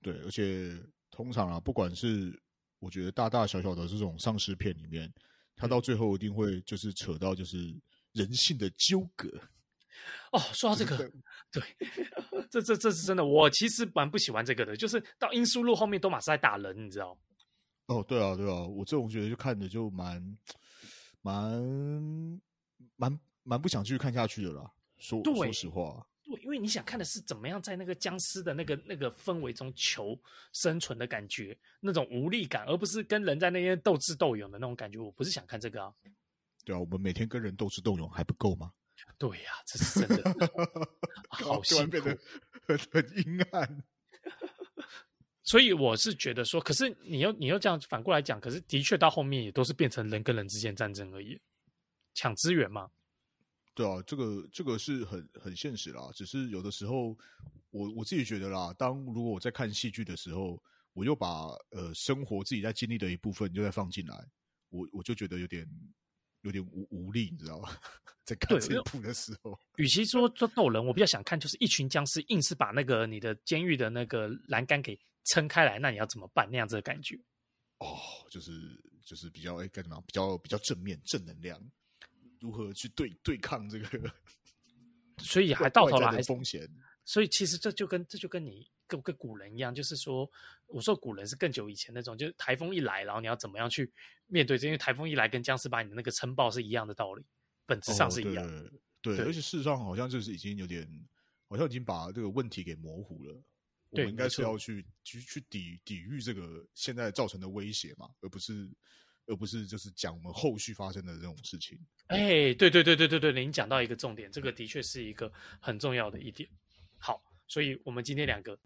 [0.00, 2.40] 对，而且通常啊，不管是
[2.82, 5.08] 我觉得大大小小的这种丧尸片里面，
[5.54, 7.56] 它到最后一定会就是扯到就是
[8.12, 9.28] 人性的纠葛。
[10.32, 10.98] 哦，说到这个，
[11.52, 11.62] 对，
[12.50, 13.24] 这这这是真的。
[13.24, 17.16] 我其实蛮不喜欢这个的，就是到阴尸路后面都马是在打人，你知道？
[17.86, 20.36] 哦，对啊，对啊，我这种觉得就看着就蛮
[21.22, 22.40] 蛮。
[22.96, 24.68] 蛮蛮不想继续看下去的啦，
[24.98, 30.18] 说说实话，对，因为你想看的是怎么样在那个僵尸的那个那个氛围中求
[30.52, 34.98] 生存的感觉，那种无力感，而不是跟人在那边斗智斗勇的那种感觉。
[34.98, 35.92] 我不是想看这个啊，
[36.64, 38.72] 对啊，我们每天跟人斗智斗勇还不够吗？
[39.18, 40.50] 对呀、啊，这是真的，
[41.28, 42.08] 好辛苦，
[42.66, 43.84] 很很阴暗。
[45.44, 51.40] 所以我是觉得说，可是你又你又这样反过来讲，可是的确到后面也都是变成人跟人之间战争而已。
[52.14, 52.88] 抢资源嘛？
[53.74, 56.10] 对啊，这个这个是很很现实啦。
[56.14, 57.16] 只是有的时候，
[57.70, 64.14] 我我自己觉得啦，当如果我在看戏剧的时候，我又把呃生活自己在经历的一部分又再放进来，
[64.68, 65.66] 我我就觉得有点
[66.42, 67.70] 有点无无力，你知道吗？
[68.24, 76.48] 在看这部的时候，与其说做逗人，我比较想看就是一群僵尸硬是把那个你的监狱的那个栏杆给撑开来，那你要怎么办？
[76.50, 77.16] 那样子的感觉。
[77.78, 77.98] 哦，
[78.30, 78.52] 就是
[79.04, 80.00] 就是比较哎干什么？
[80.06, 81.58] 比较比较正面正能量。
[82.42, 84.12] 如何去对 对抗这个？
[85.18, 86.68] 所以还到头来还是风险。
[87.04, 90.28] 所以其实这就跟这就跟你跟跟古人一样，就是说，
[90.66, 93.90] 我说古人是更久以前那种，就是台风一来，然后你要怎么样去
[94.26, 94.56] 面对？
[94.58, 97.24] 因为台风一来，跟僵尸把你的那个撑爆是一样的道理，
[97.66, 98.60] 本质上是一样的。
[98.60, 100.88] 哦、对，对，对，而且事实上好像就是已经有点，
[101.48, 103.42] 好像已经把这个问题给模糊了。
[103.90, 108.70] 我们应该是要去去去抵抵御这个现在造成的威胁嘛，而不是。
[109.26, 111.78] 而不是就是讲我们后续发生的这种事情。
[112.08, 116.48] 哎，对对对对对对，您讲到一个重点，这个的确是一个很重要的一点。
[116.98, 118.58] 好，所以我们今天两个，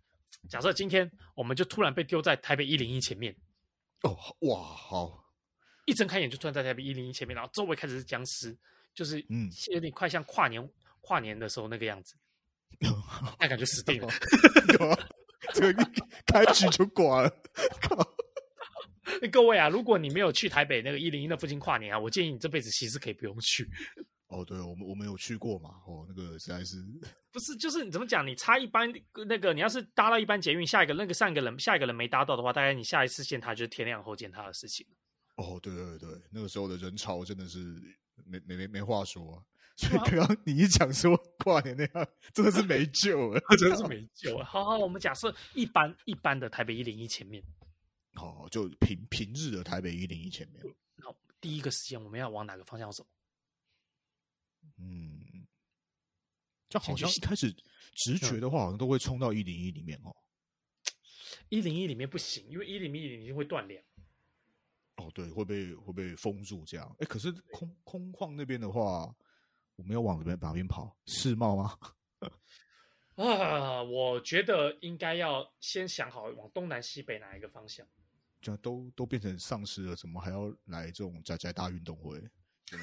[0.48, 3.34] 假设今天我们就突然被丢在台北一零一前面。
[4.02, 5.24] 哦，哇，好！
[5.86, 8.56] 一睁开眼就突然在台北一零一前面，然后周围开始是僵尸，
[8.94, 10.68] 就是嗯，有点快像跨年
[11.00, 12.14] 跨年的时候那个样子，
[13.38, 14.08] 那感觉死定了。
[15.54, 15.86] 这个一
[16.26, 17.30] 开局就挂了，
[17.80, 18.15] 靠！
[19.30, 23.68] 各位啊，如果你没有去台北那个一零一那附近跨年啊，我建议你这辈子其实可以不用去。
[24.28, 25.70] 哦，对，我们我们有去过嘛？
[25.86, 26.84] 哦，那个实在是
[27.30, 28.26] 不是，就是你怎么讲？
[28.26, 28.92] 你差一班
[29.28, 34.84] 那个，你要是搭到一班捷运，下一个那个上一个人下一个人没搭到的话，大概你下一次见他就是天亮后见他的事情。
[35.36, 37.58] 哦，对对对，那个时候的人潮真的是
[38.24, 39.42] 没没没没话说啊。
[39.76, 44.44] 所以刚刚你一讲说跨年那样，真的是没救了， 真的是没救了。
[44.44, 47.40] 好好，我们假设一般一般的台北一零一前面。
[48.16, 50.64] 好，就平平日的台北一零一前面。
[50.96, 53.06] 那，第一个时间我们要往哪个方向走？
[54.78, 55.46] 嗯，
[56.68, 57.54] 就好像一开始
[57.94, 60.16] 直觉的话，好像都会冲到一零一里面哦。
[61.48, 63.82] 一零一里面不行，因为一零一里面会断粮。
[64.96, 66.96] 哦，对，会被会被封住这样。
[66.98, 69.14] 哎，可是空空旷那边的话，
[69.76, 70.96] 我们要往哪边哪边跑？
[71.06, 71.78] 世贸吗？
[73.16, 77.86] 啊，我觉得应该要先想好往东南西北哪一个方向。
[78.58, 82.22] 都都变成丧尸了，怎么还要来这种宅宅大运动会？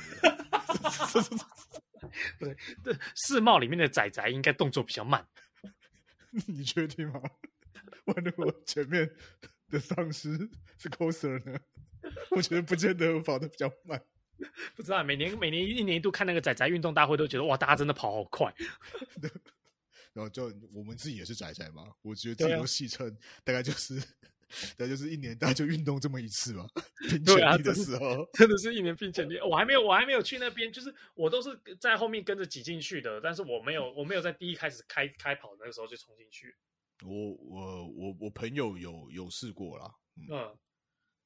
[2.39, 5.26] 不对，这世贸里面的仔仔应该动作比较慢。
[6.47, 7.21] 你确定吗？
[8.06, 9.10] 万一我前面
[9.69, 10.38] 的丧尸
[10.78, 11.60] 是 coser 呢？
[12.32, 14.02] 我觉得不见得跑得比较慢。
[14.76, 18.54] 不知道，每年每年一年一度看那个仔仔运动大会，都觉得哇，大家真的跑好快。
[20.12, 24.02] 然后就我们自己也是仔仔嘛，我觉得自己都戏称大概就是。
[24.77, 26.67] 那就是一年大概就运动这么一次嘛，
[27.10, 29.39] 拼全力的时候，啊、真的是一年拼全力。
[29.39, 36.56] 我还没有，我还没有去那边，就是我都是在后面跟着挤进去的，但是我没有，我没有在第一开始开开跑那个时候就冲进去。
[37.03, 40.58] 我我我我朋友有有试过啦，嗯，嗯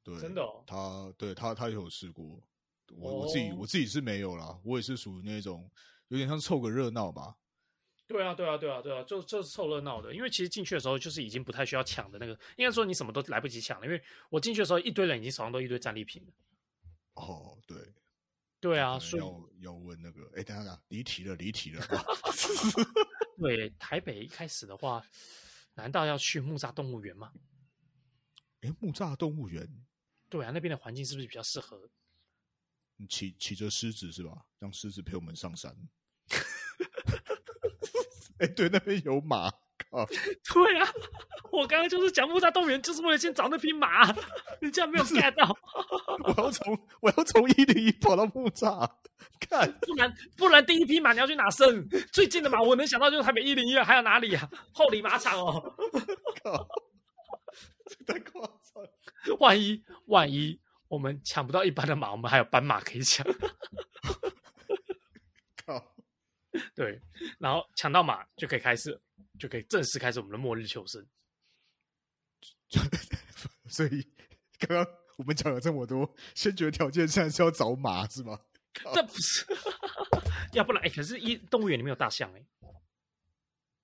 [0.03, 2.41] 对，真的、哦，他对他他有试过，
[2.95, 5.69] 我我自己、哦、我自己是没有啦，我也是属于那种
[6.07, 7.35] 有点像凑个热闹吧。
[8.07, 10.15] 对啊，对啊，对啊，对啊，就就是凑热闹的。
[10.15, 13.85] 因为其实进去的时候，就是已经不太需要抢的那个，应该说你什么都来不及抢了。
[13.85, 16.33] 因为我进去的时候，一堆人已经手上都一堆战利品了。
[17.15, 17.77] 哦，对，
[18.61, 21.85] 对啊，所以要要问那个，哎，等下，离题了，离题了。
[23.37, 25.03] 对，台北一开始的话，
[25.73, 27.33] 难道要去木栅动物园吗？
[28.61, 29.85] 哎，木栅动物园，
[30.29, 31.89] 对啊，那边的环境是不是比较适合？
[32.95, 34.45] 你骑骑着狮子是吧？
[34.59, 35.75] 让狮子陪我们上山。
[38.39, 39.49] 哎、欸，对，那边有马，
[39.89, 40.05] 靠！
[40.53, 40.87] 对啊，
[41.51, 44.11] 我刚刚就是讲木栅动物园，就是为了先找那匹马，
[44.61, 45.57] 你竟然没有 get 到。
[46.23, 48.87] 我要从我要从一零一跑到木栅，
[49.39, 51.87] 看，不然不然第一匹马你要去哪生？
[52.11, 54.49] 最近的马我能想到就是台北一零一了，还有哪里啊？
[54.73, 55.75] 后里马场哦，
[56.43, 56.67] 靠！
[58.05, 58.89] 太夸张了，
[59.39, 60.59] 万一万一
[60.89, 63.25] 我们抢不到一般的马，我们还有斑马可以抢。
[66.75, 66.99] 对，
[67.39, 68.99] 然后抢到马就可以开始，
[69.39, 71.05] 就可以正式开始我们的末日求生。
[73.67, 74.05] 所以
[74.59, 74.85] 刚刚
[75.17, 78.39] 我们讲了这么多，先决条件现在是要找马是吗？
[78.93, 79.45] 这不是，
[80.53, 82.45] 要不然哎，可是一动物园里面有大象哎。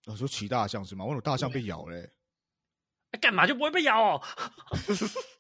[0.06, 1.06] 我说骑大象是吗？
[1.06, 2.14] 我有大象被咬嘞。
[3.12, 4.22] 哎，干嘛就不会被咬哦？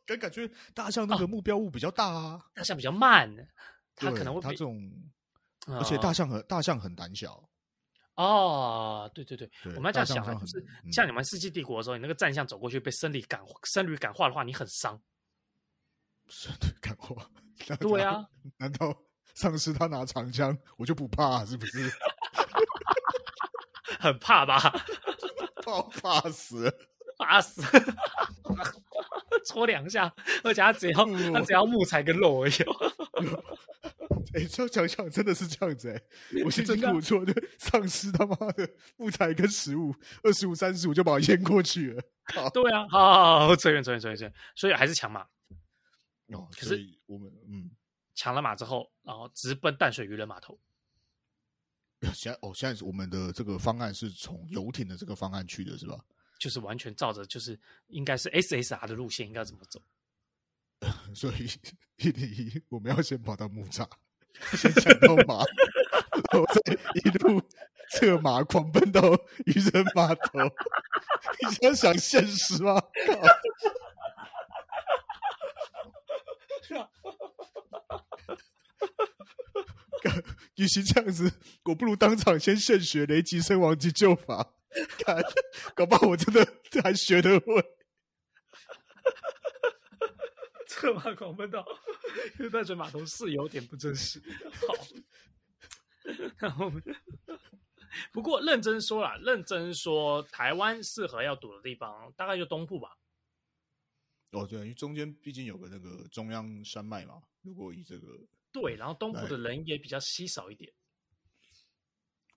[0.05, 3.29] 感 感觉大象那个目标物比较大啊，大象比较慢，
[3.95, 4.91] 它可能会它这种。
[5.67, 7.41] 而且大象很、哦、大象很胆小
[8.15, 15.01] 哦，对对对，对我们要这样想啊，就是像你们《世纪帝国》的时候，嗯、你那个战象走过去被僧侣感僧侣感化的话，你很伤。
[16.27, 17.27] 僧侣感化？
[17.79, 18.23] 对啊，
[18.57, 18.95] 难道
[19.35, 21.91] 丧尸他拿长枪，我就不怕是不是？
[23.99, 24.59] 很怕吧？
[25.63, 26.71] 怕怕死，
[27.17, 27.61] 怕死，
[29.47, 32.53] 戳两下，而且他只要、嗯、他只要木材跟肉而已。
[34.33, 35.95] 哎，这样想想真的是这样子哎、
[36.37, 42.01] 欸，我是 真苦苦做的丧尸他妈的木材跟食物二十五三十五就把我淹过去了。
[42.53, 45.21] 对啊，好好好，追远扯远扯远追远，所以还是抢马。
[46.27, 47.69] 哦，可是我们嗯
[48.15, 50.59] 抢了马之后，然后直奔淡水渔人码头。
[52.13, 56.03] 现在哦，现在我们的这个方案是从游艇的这个方案去的是吧？
[56.39, 57.57] 就是完全照着就是
[57.87, 59.81] 应该是 SSR 的路线应该怎么走？
[61.15, 61.47] 所以
[61.97, 63.87] 一零一我们要先跑到木栅。
[64.55, 65.43] 先抢到马，
[66.31, 67.41] 然后再一路
[67.91, 69.01] 策马狂奔到
[69.45, 70.39] 渔人码头。
[71.41, 72.81] 你想想现实吗？
[80.55, 81.31] 与其这样子，
[81.65, 84.53] 我不如当场先现学雷击身亡急救法。
[84.99, 85.23] 看，
[85.75, 86.45] 搞不好我真的
[86.83, 87.63] 还学得会。
[90.73, 91.63] 策马狂奔到
[92.51, 94.19] 淡水码头是有点不真实。
[94.67, 94.73] 好，
[96.37, 96.71] 然后
[98.11, 102.97] 不过认真说啦，认真说，台湾适合要堵的地方大概就东部吧。
[104.31, 107.21] 哦，对，因为中间毕竟有个那个中央山脉嘛。
[107.41, 108.19] 如果以这个
[108.51, 110.73] 对，然后东部的人也比较稀少一点。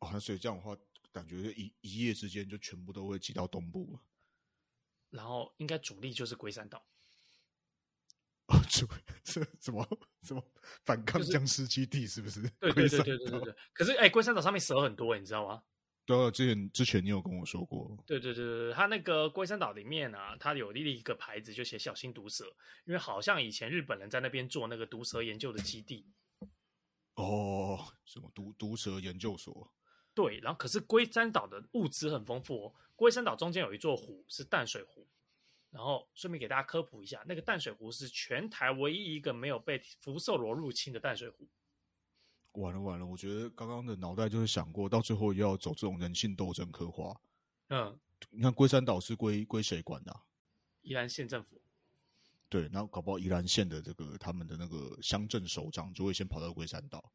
[0.01, 0.77] 哦，那所以这样的话，
[1.11, 4.01] 感觉一一夜之间就全部都会挤到东部了。
[5.11, 6.87] 然后应该主力就是龟山岛。
[8.49, 8.87] 哦，主
[9.25, 9.85] 是什么
[10.23, 10.43] 什么
[10.85, 12.41] 反抗僵尸基地是不是？
[12.61, 13.55] 对对对对对对对。
[13.73, 15.63] 可是哎，龟山岛上面蛇很多，你知道吗？
[16.05, 17.97] 对啊，之前之前你有跟我说过。
[18.07, 22.45] 对对对对，他那个龟山岛里面啊，他有立了一个牌子，就写小心毒蛇，
[22.85, 26.07] 因为好像以前日本人在那边做那个毒蛇研究的基地。
[27.15, 29.73] 哦，什么毒毒蛇研究所？
[30.15, 32.75] 对，然后可是龟山岛的物资很丰富哦。
[32.95, 35.05] 龟山岛中间有一座湖是淡水湖。
[35.77, 41.47] 然后顺便给大家科普一下，那个淡水湖是全台唯一一个没有被福寿螺入侵的淡水湖。
[42.53, 47.15] 完了完了，我觉得刚刚的脑袋就是想过，到最后要走这种人性斗争刻画。
[47.69, 47.95] 嗯，
[48.31, 50.23] 你看龟山岛是归归谁管的啊？
[50.81, 51.61] 宜兰县政府。
[52.49, 57.13] 对，然后搞不好宜兰县的这个他们的那个乡镇首长就会先跑到龟山岛，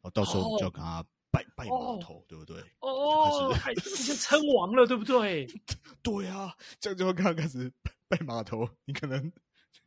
[0.00, 2.62] 然后到时候就要跟他拜、哦、拜码头，哦、对不对？
[2.80, 5.46] 哦，开始已经称王了，对不对？
[6.04, 7.72] 对啊，这样就会开始
[8.08, 9.32] 拜码头，你可能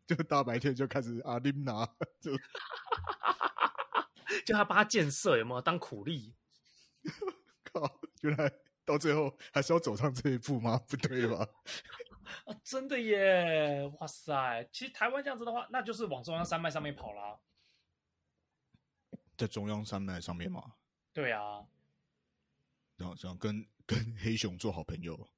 [0.08, 1.86] 就大白天就开始阿琳娜
[2.20, 2.32] 就。
[4.46, 6.36] 就他帮他建设，有没有当苦力？
[7.64, 8.00] 靠！
[8.22, 8.52] 原来
[8.84, 10.78] 到最后还是要走上这一步吗？
[10.89, 11.48] 不对吧？
[12.46, 13.89] 啊，真的耶！
[14.00, 14.68] 哇塞！
[14.74, 17.39] 其实台湾这样子的话，那就是往中央山脉上面跑啦。
[19.38, 20.74] 在中央山脉上面吗？
[21.16, 21.66] 对啊。
[22.97, 25.30] 然后想跟跟黑熊做好朋友，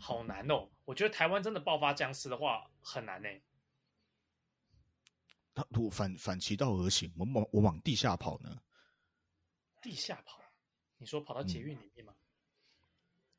[0.00, 0.70] 好难哦！
[0.84, 3.28] 我觉得台湾真的爆发僵尸的话很难呢。
[5.54, 8.62] 他如果反反其道而行，我往我往地下跑呢？
[9.82, 10.40] 地下跑？
[10.96, 12.14] 你说跑到捷运里面吗？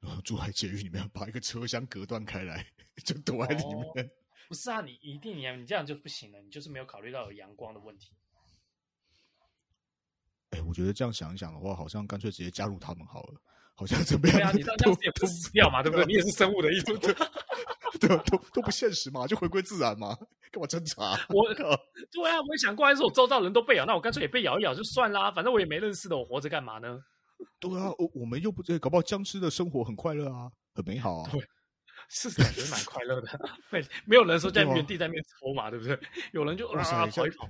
[0.02, 2.66] 嗯、住在捷运里面，把一个车厢隔断开来，
[3.06, 4.06] 就躲在里面。
[4.06, 4.10] 哦、
[4.48, 8.16] 不是啊，你一定你你这样就不行了，你就是没有考虑到有阳光的问题。
[10.56, 13.34] 哎、欸，我觉得这样想一想的话，好像干脆直接加入他们好了，
[13.76, 14.38] 好像怎么样？
[14.38, 16.06] 对啊， 你这样子也不死掉嘛，对不对？
[16.06, 16.98] 你也是生物的一种。
[16.98, 17.12] 对
[18.10, 20.16] 啊，都都不现实嘛，就回归自然嘛，
[20.52, 21.12] 干嘛挣扎？
[21.30, 21.76] 我靠，
[22.12, 26.98] 对啊，我也想过来说，我周遭人都被咬，那我干脆也被咬一咬就算啦，反正我也没认识的，我活着干嘛呢？
[27.60, 31.30] 对啊，我我们又不对，搞不好僵尸的生活很快乐啊，很美好啊。
[31.32, 31.42] 对，
[32.10, 33.40] 是感觉蛮快乐的。
[33.72, 36.00] 没没有人说在原地在那边抽嘛，对不对？
[36.32, 37.50] 有人就啊跑一跑。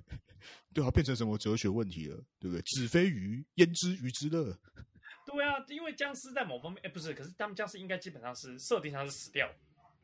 [0.75, 2.17] 对啊，变成什么哲学问题了？
[2.37, 2.61] 对不对？
[2.63, 4.59] 子非鱼，焉知鱼之乐？
[5.25, 9.49] 对啊，因为僵尸在某方面，哎，不是，可是他们僵尸应该基本上是设定上是死掉。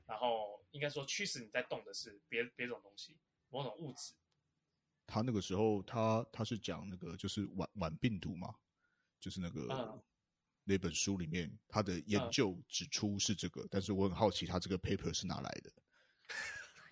[0.08, 3.18] 然后应该说，驱使你在动的是别别种东西，
[3.50, 4.14] 某种物质。
[5.06, 8.56] 他那个时候，他他是讲那个就是晚晚病毒嘛，
[9.20, 10.02] 就是那个、嗯、
[10.64, 15.72] 那本书里面他的研究指出是这个，嗯、但是我很好奇他这个 paper 是哪来的。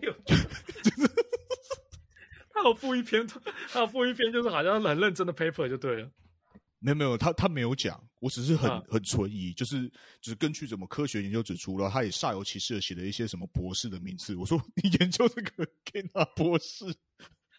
[0.00, 0.12] 有，
[2.62, 3.26] 他有附一篇，
[3.72, 6.10] 他有附一篇，就是好像很认真的 paper 就对了。
[6.78, 9.88] 没有没有，他他没有讲，我只是很很存疑，就是
[10.20, 14.34] 就是根据什么科学研究指出了，他也煞有其事的写了一些什么博士的名字。
[14.34, 16.86] 我说你研究这个可以拿博士，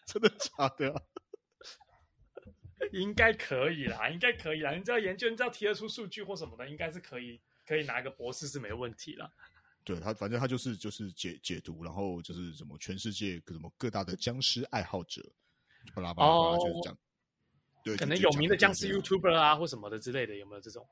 [0.06, 1.02] 真的假的啊？
[2.92, 4.72] 应该可以啦，应该可以啦。
[4.72, 9.30] 你只要研究，你只要提得出数据或什么的，应该是可以可以拿一个博士是没问题啦。
[9.84, 15.22] 对他，反正他就是就是解解读，然后就是什么全世界什么各大的僵尸爱好者，
[15.94, 16.98] 巴拉巴拉巴拉就是这样。
[17.84, 20.86] 对，可能有名的僵尸 YouTuber 啊，或什么的之类的，有没有这种？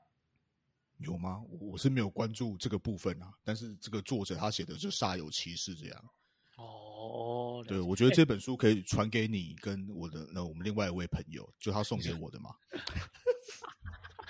[0.97, 1.41] 有吗？
[1.59, 3.33] 我是没有关注这个部分啊。
[3.43, 6.09] 但是这个作者他写的就煞有其事这样。
[6.57, 12.53] 哦，对，我觉得这本书可以传给你跟我的那我们另外一位朋友，就他送给我的嘛。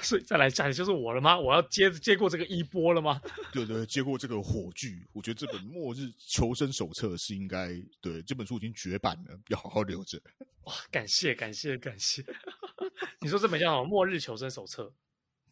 [0.01, 1.39] 所以再来讲，就是我了吗？
[1.39, 3.21] 我要接接过这个衣钵了吗？
[3.53, 5.07] 对对，接过这个火炬。
[5.13, 7.69] 我觉得这本《末日求生手册》是应该
[8.01, 10.21] 对这本书已经绝版了，要好好留着。
[10.65, 12.23] 哇，感谢感谢感谢！
[13.21, 14.83] 你说这本叫什么《末日求生手册》？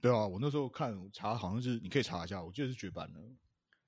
[0.02, 3.20] 对啊，我那时候看查，好像是你可以查一下，我记得是绝版了。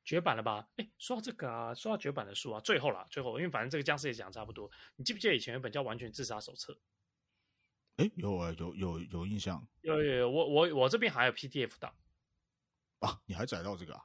[0.03, 0.67] 绝版了吧？
[0.77, 4.69] 哎，说到这个啊，说到绝版的书啊，最后啦，最后，因为反正这个僵尸也讲差不多。
[4.95, 6.73] 你记不记得以前有本叫《完全自杀手册》？
[7.97, 11.93] 哎，有啊，有有有印象，有有有，我我我这边还有 PDF 档
[12.99, 14.03] 啊，你还载到这个啊？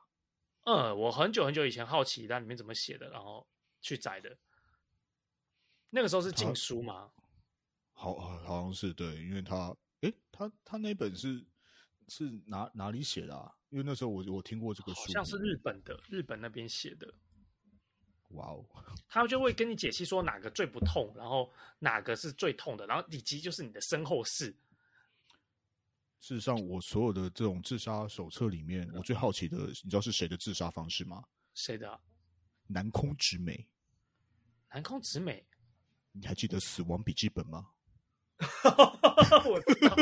[0.65, 3.47] 嗯，我很久很久以前好奇它里面怎么写的，然后
[3.81, 4.37] 去载的。
[5.91, 7.13] 那个时候是禁书吗？
[7.93, 11.47] 好，好，好像是对，因为他，哎，他他那本是
[12.09, 13.53] 是哪哪里写的啊？
[13.71, 17.15] 因为那时候我我听过这个书，好像是日本的，日本那边写的。
[18.31, 18.65] 哇哦！
[19.09, 24.55] 他就会跟你解析说哪个最不痛，然后哪个是最痛的，然后以及就是你的身后事。
[26.21, 31.23] 事实上，我所有的这种自杀手册里面，我最好奇的，你知道是谁的自杀方式吗？
[31.55, 32.01] 谁的啊？
[32.67, 33.69] 南空直美。
[34.71, 35.47] 南空直美，
[36.13, 37.71] 你还记得《死亡笔记本》吗？
[39.49, 39.97] 我知道。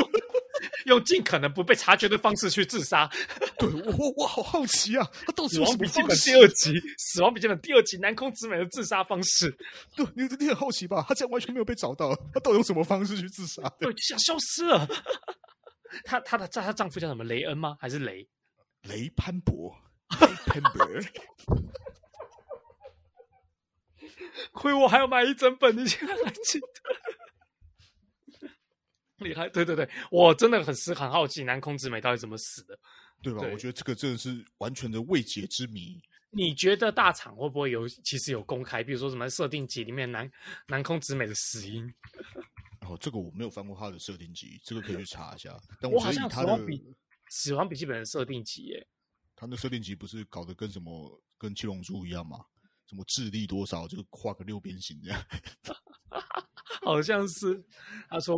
[0.85, 3.07] 用尽可能不被察觉的方式去自杀。
[3.59, 5.07] 对，我我我好好奇啊！
[5.25, 5.87] 他到底是什么方式？
[5.87, 9.55] 死亡笔记本第二集，死亡笔记本第二集，南空直美的自杀方式。
[9.95, 11.05] 对，你你很好奇吧？
[11.07, 13.61] 他这样完全没有被找到，他到底用什么方式去自杀？
[13.79, 14.87] 对，就想消失了。
[16.03, 17.23] 他他的她丈夫叫什么？
[17.23, 17.77] 雷恩吗？
[17.79, 18.27] 还是雷？
[18.83, 19.73] 雷潘博。
[20.21, 20.85] 雷潘博。
[24.51, 26.65] 亏我还要买一整本，你现在还记得？
[29.19, 32.77] 厉害，对对对，我真的很是很好奇南空直美到底怎么死的，
[33.21, 33.39] 对吧？
[33.39, 36.01] 对我觉得这个真的是完全的未解之谜。
[36.31, 40.29] 你觉得大厂会不会有其实有公开，比如说什么设定集里面南
[40.67, 41.85] 南空直美的死因？
[42.81, 45.57] 哦，这个我没有翻过他的设定集，这个可以去查一下。
[45.79, 46.59] 但我，我好像他的
[47.29, 48.87] 死亡笔记本的设定集耶，
[49.35, 52.45] 他的设定集不是搞得跟什么跟七龙珠一样吗？
[52.87, 55.25] 什么智力多少就画个六边形这样？
[56.83, 57.63] 好像是
[58.09, 58.37] 他说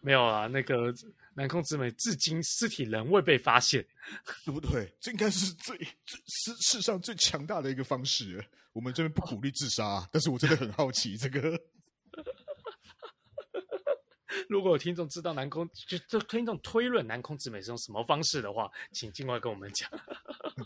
[0.00, 0.92] 没有啊，那个
[1.34, 3.86] 南空直美至今尸体仍未被发现，
[4.44, 4.92] 对不对？
[5.00, 8.44] 这应该是最最世世上最强大的一个方式。
[8.72, 11.58] 我们这边不鼓励自杀，哦，但是我真的很好奇这个。
[14.50, 19.90] 如果有听众知道南空就这听众推论南空直美是用什么方式的话，请尽快跟我们讲。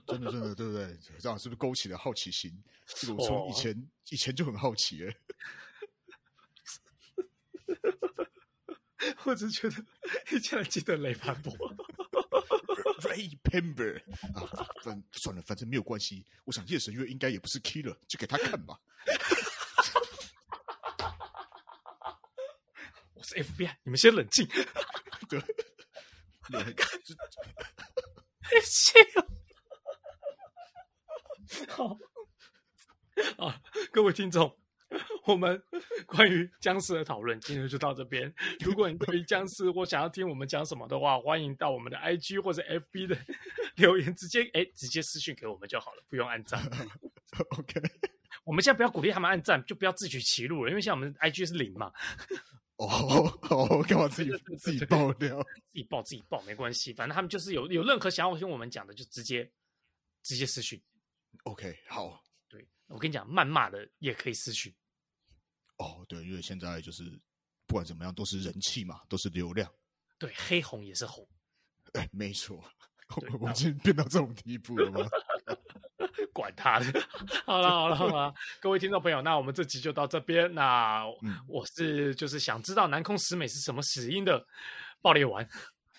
[0.06, 0.98] 真的真的对不对？
[1.20, 2.52] 这样是不是勾起了好奇心？
[2.84, 5.16] 这个我从以前、哦、以前就很好奇哎。
[9.24, 9.76] 我只觉得
[10.40, 11.52] 竟然记得雷潘博，
[13.02, 14.00] Ray Pember
[14.34, 14.46] 啊，
[14.82, 16.26] 反算了，反正没有关系。
[16.44, 18.80] 我想夜神月应该也不是 killer，就给他看吧。
[23.14, 24.48] 我是 FBI，你们先冷静。
[25.28, 25.40] 对，
[31.68, 31.96] 好
[33.38, 33.60] 啊，
[33.92, 34.58] 各位听众。
[35.24, 35.62] 我们
[36.10, 38.32] 关于僵尸的讨论今天就到这边。
[38.60, 43.16] 如果你对于僵尸或想要听我们讲什么的话，欢迎到我们的 IG 或者 FB 的
[43.76, 46.60] 留言，直接哎直接私信给我们就好了，不用按赞。
[47.58, 47.80] OK，
[48.44, 51.92] 我们现在不要鼓励他们按赞，就不要自取其辱了，因为像我们 IG 是零嘛。
[52.76, 55.40] 哦哦，干嘛自己自己爆料？
[55.42, 59.48] 自己爆自己爆没关系，反正他们就是有有任何想要听我们讲的，就直接
[60.22, 60.80] 直接私讯。
[61.44, 62.20] OK，好。
[62.48, 64.74] 对，我跟你讲，谩骂的也可以私讯。
[65.80, 67.04] 哦，对，因为现在就是
[67.66, 69.70] 不管怎么样都是人气嘛，都是流量。
[70.18, 71.26] 对，黑红也是红。
[71.94, 72.62] 哎，没错，
[73.32, 75.08] 我们已经变到这种地步了吗？
[76.32, 77.06] 管他的，
[77.44, 80.52] 好了好了好了，各位听众朋友，那我们这集就到这边。
[80.54, 81.04] 那
[81.48, 84.44] 我是就是想知道南空十美是什么死因的
[85.00, 85.46] 爆裂丸。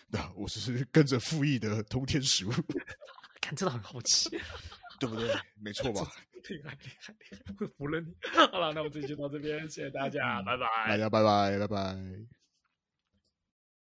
[0.08, 2.52] 那我是跟着复议的通天鼠，
[3.42, 4.30] 看真的很好奇。
[5.02, 5.28] 对不对？
[5.60, 6.02] 没错 吧？
[6.48, 7.68] 厉害厉害厉害！
[7.76, 8.14] 服了你。
[8.52, 10.68] 好了，那我们这期就到这边，谢谢大家，拜拜。
[10.90, 12.41] 大家拜拜，拜拜。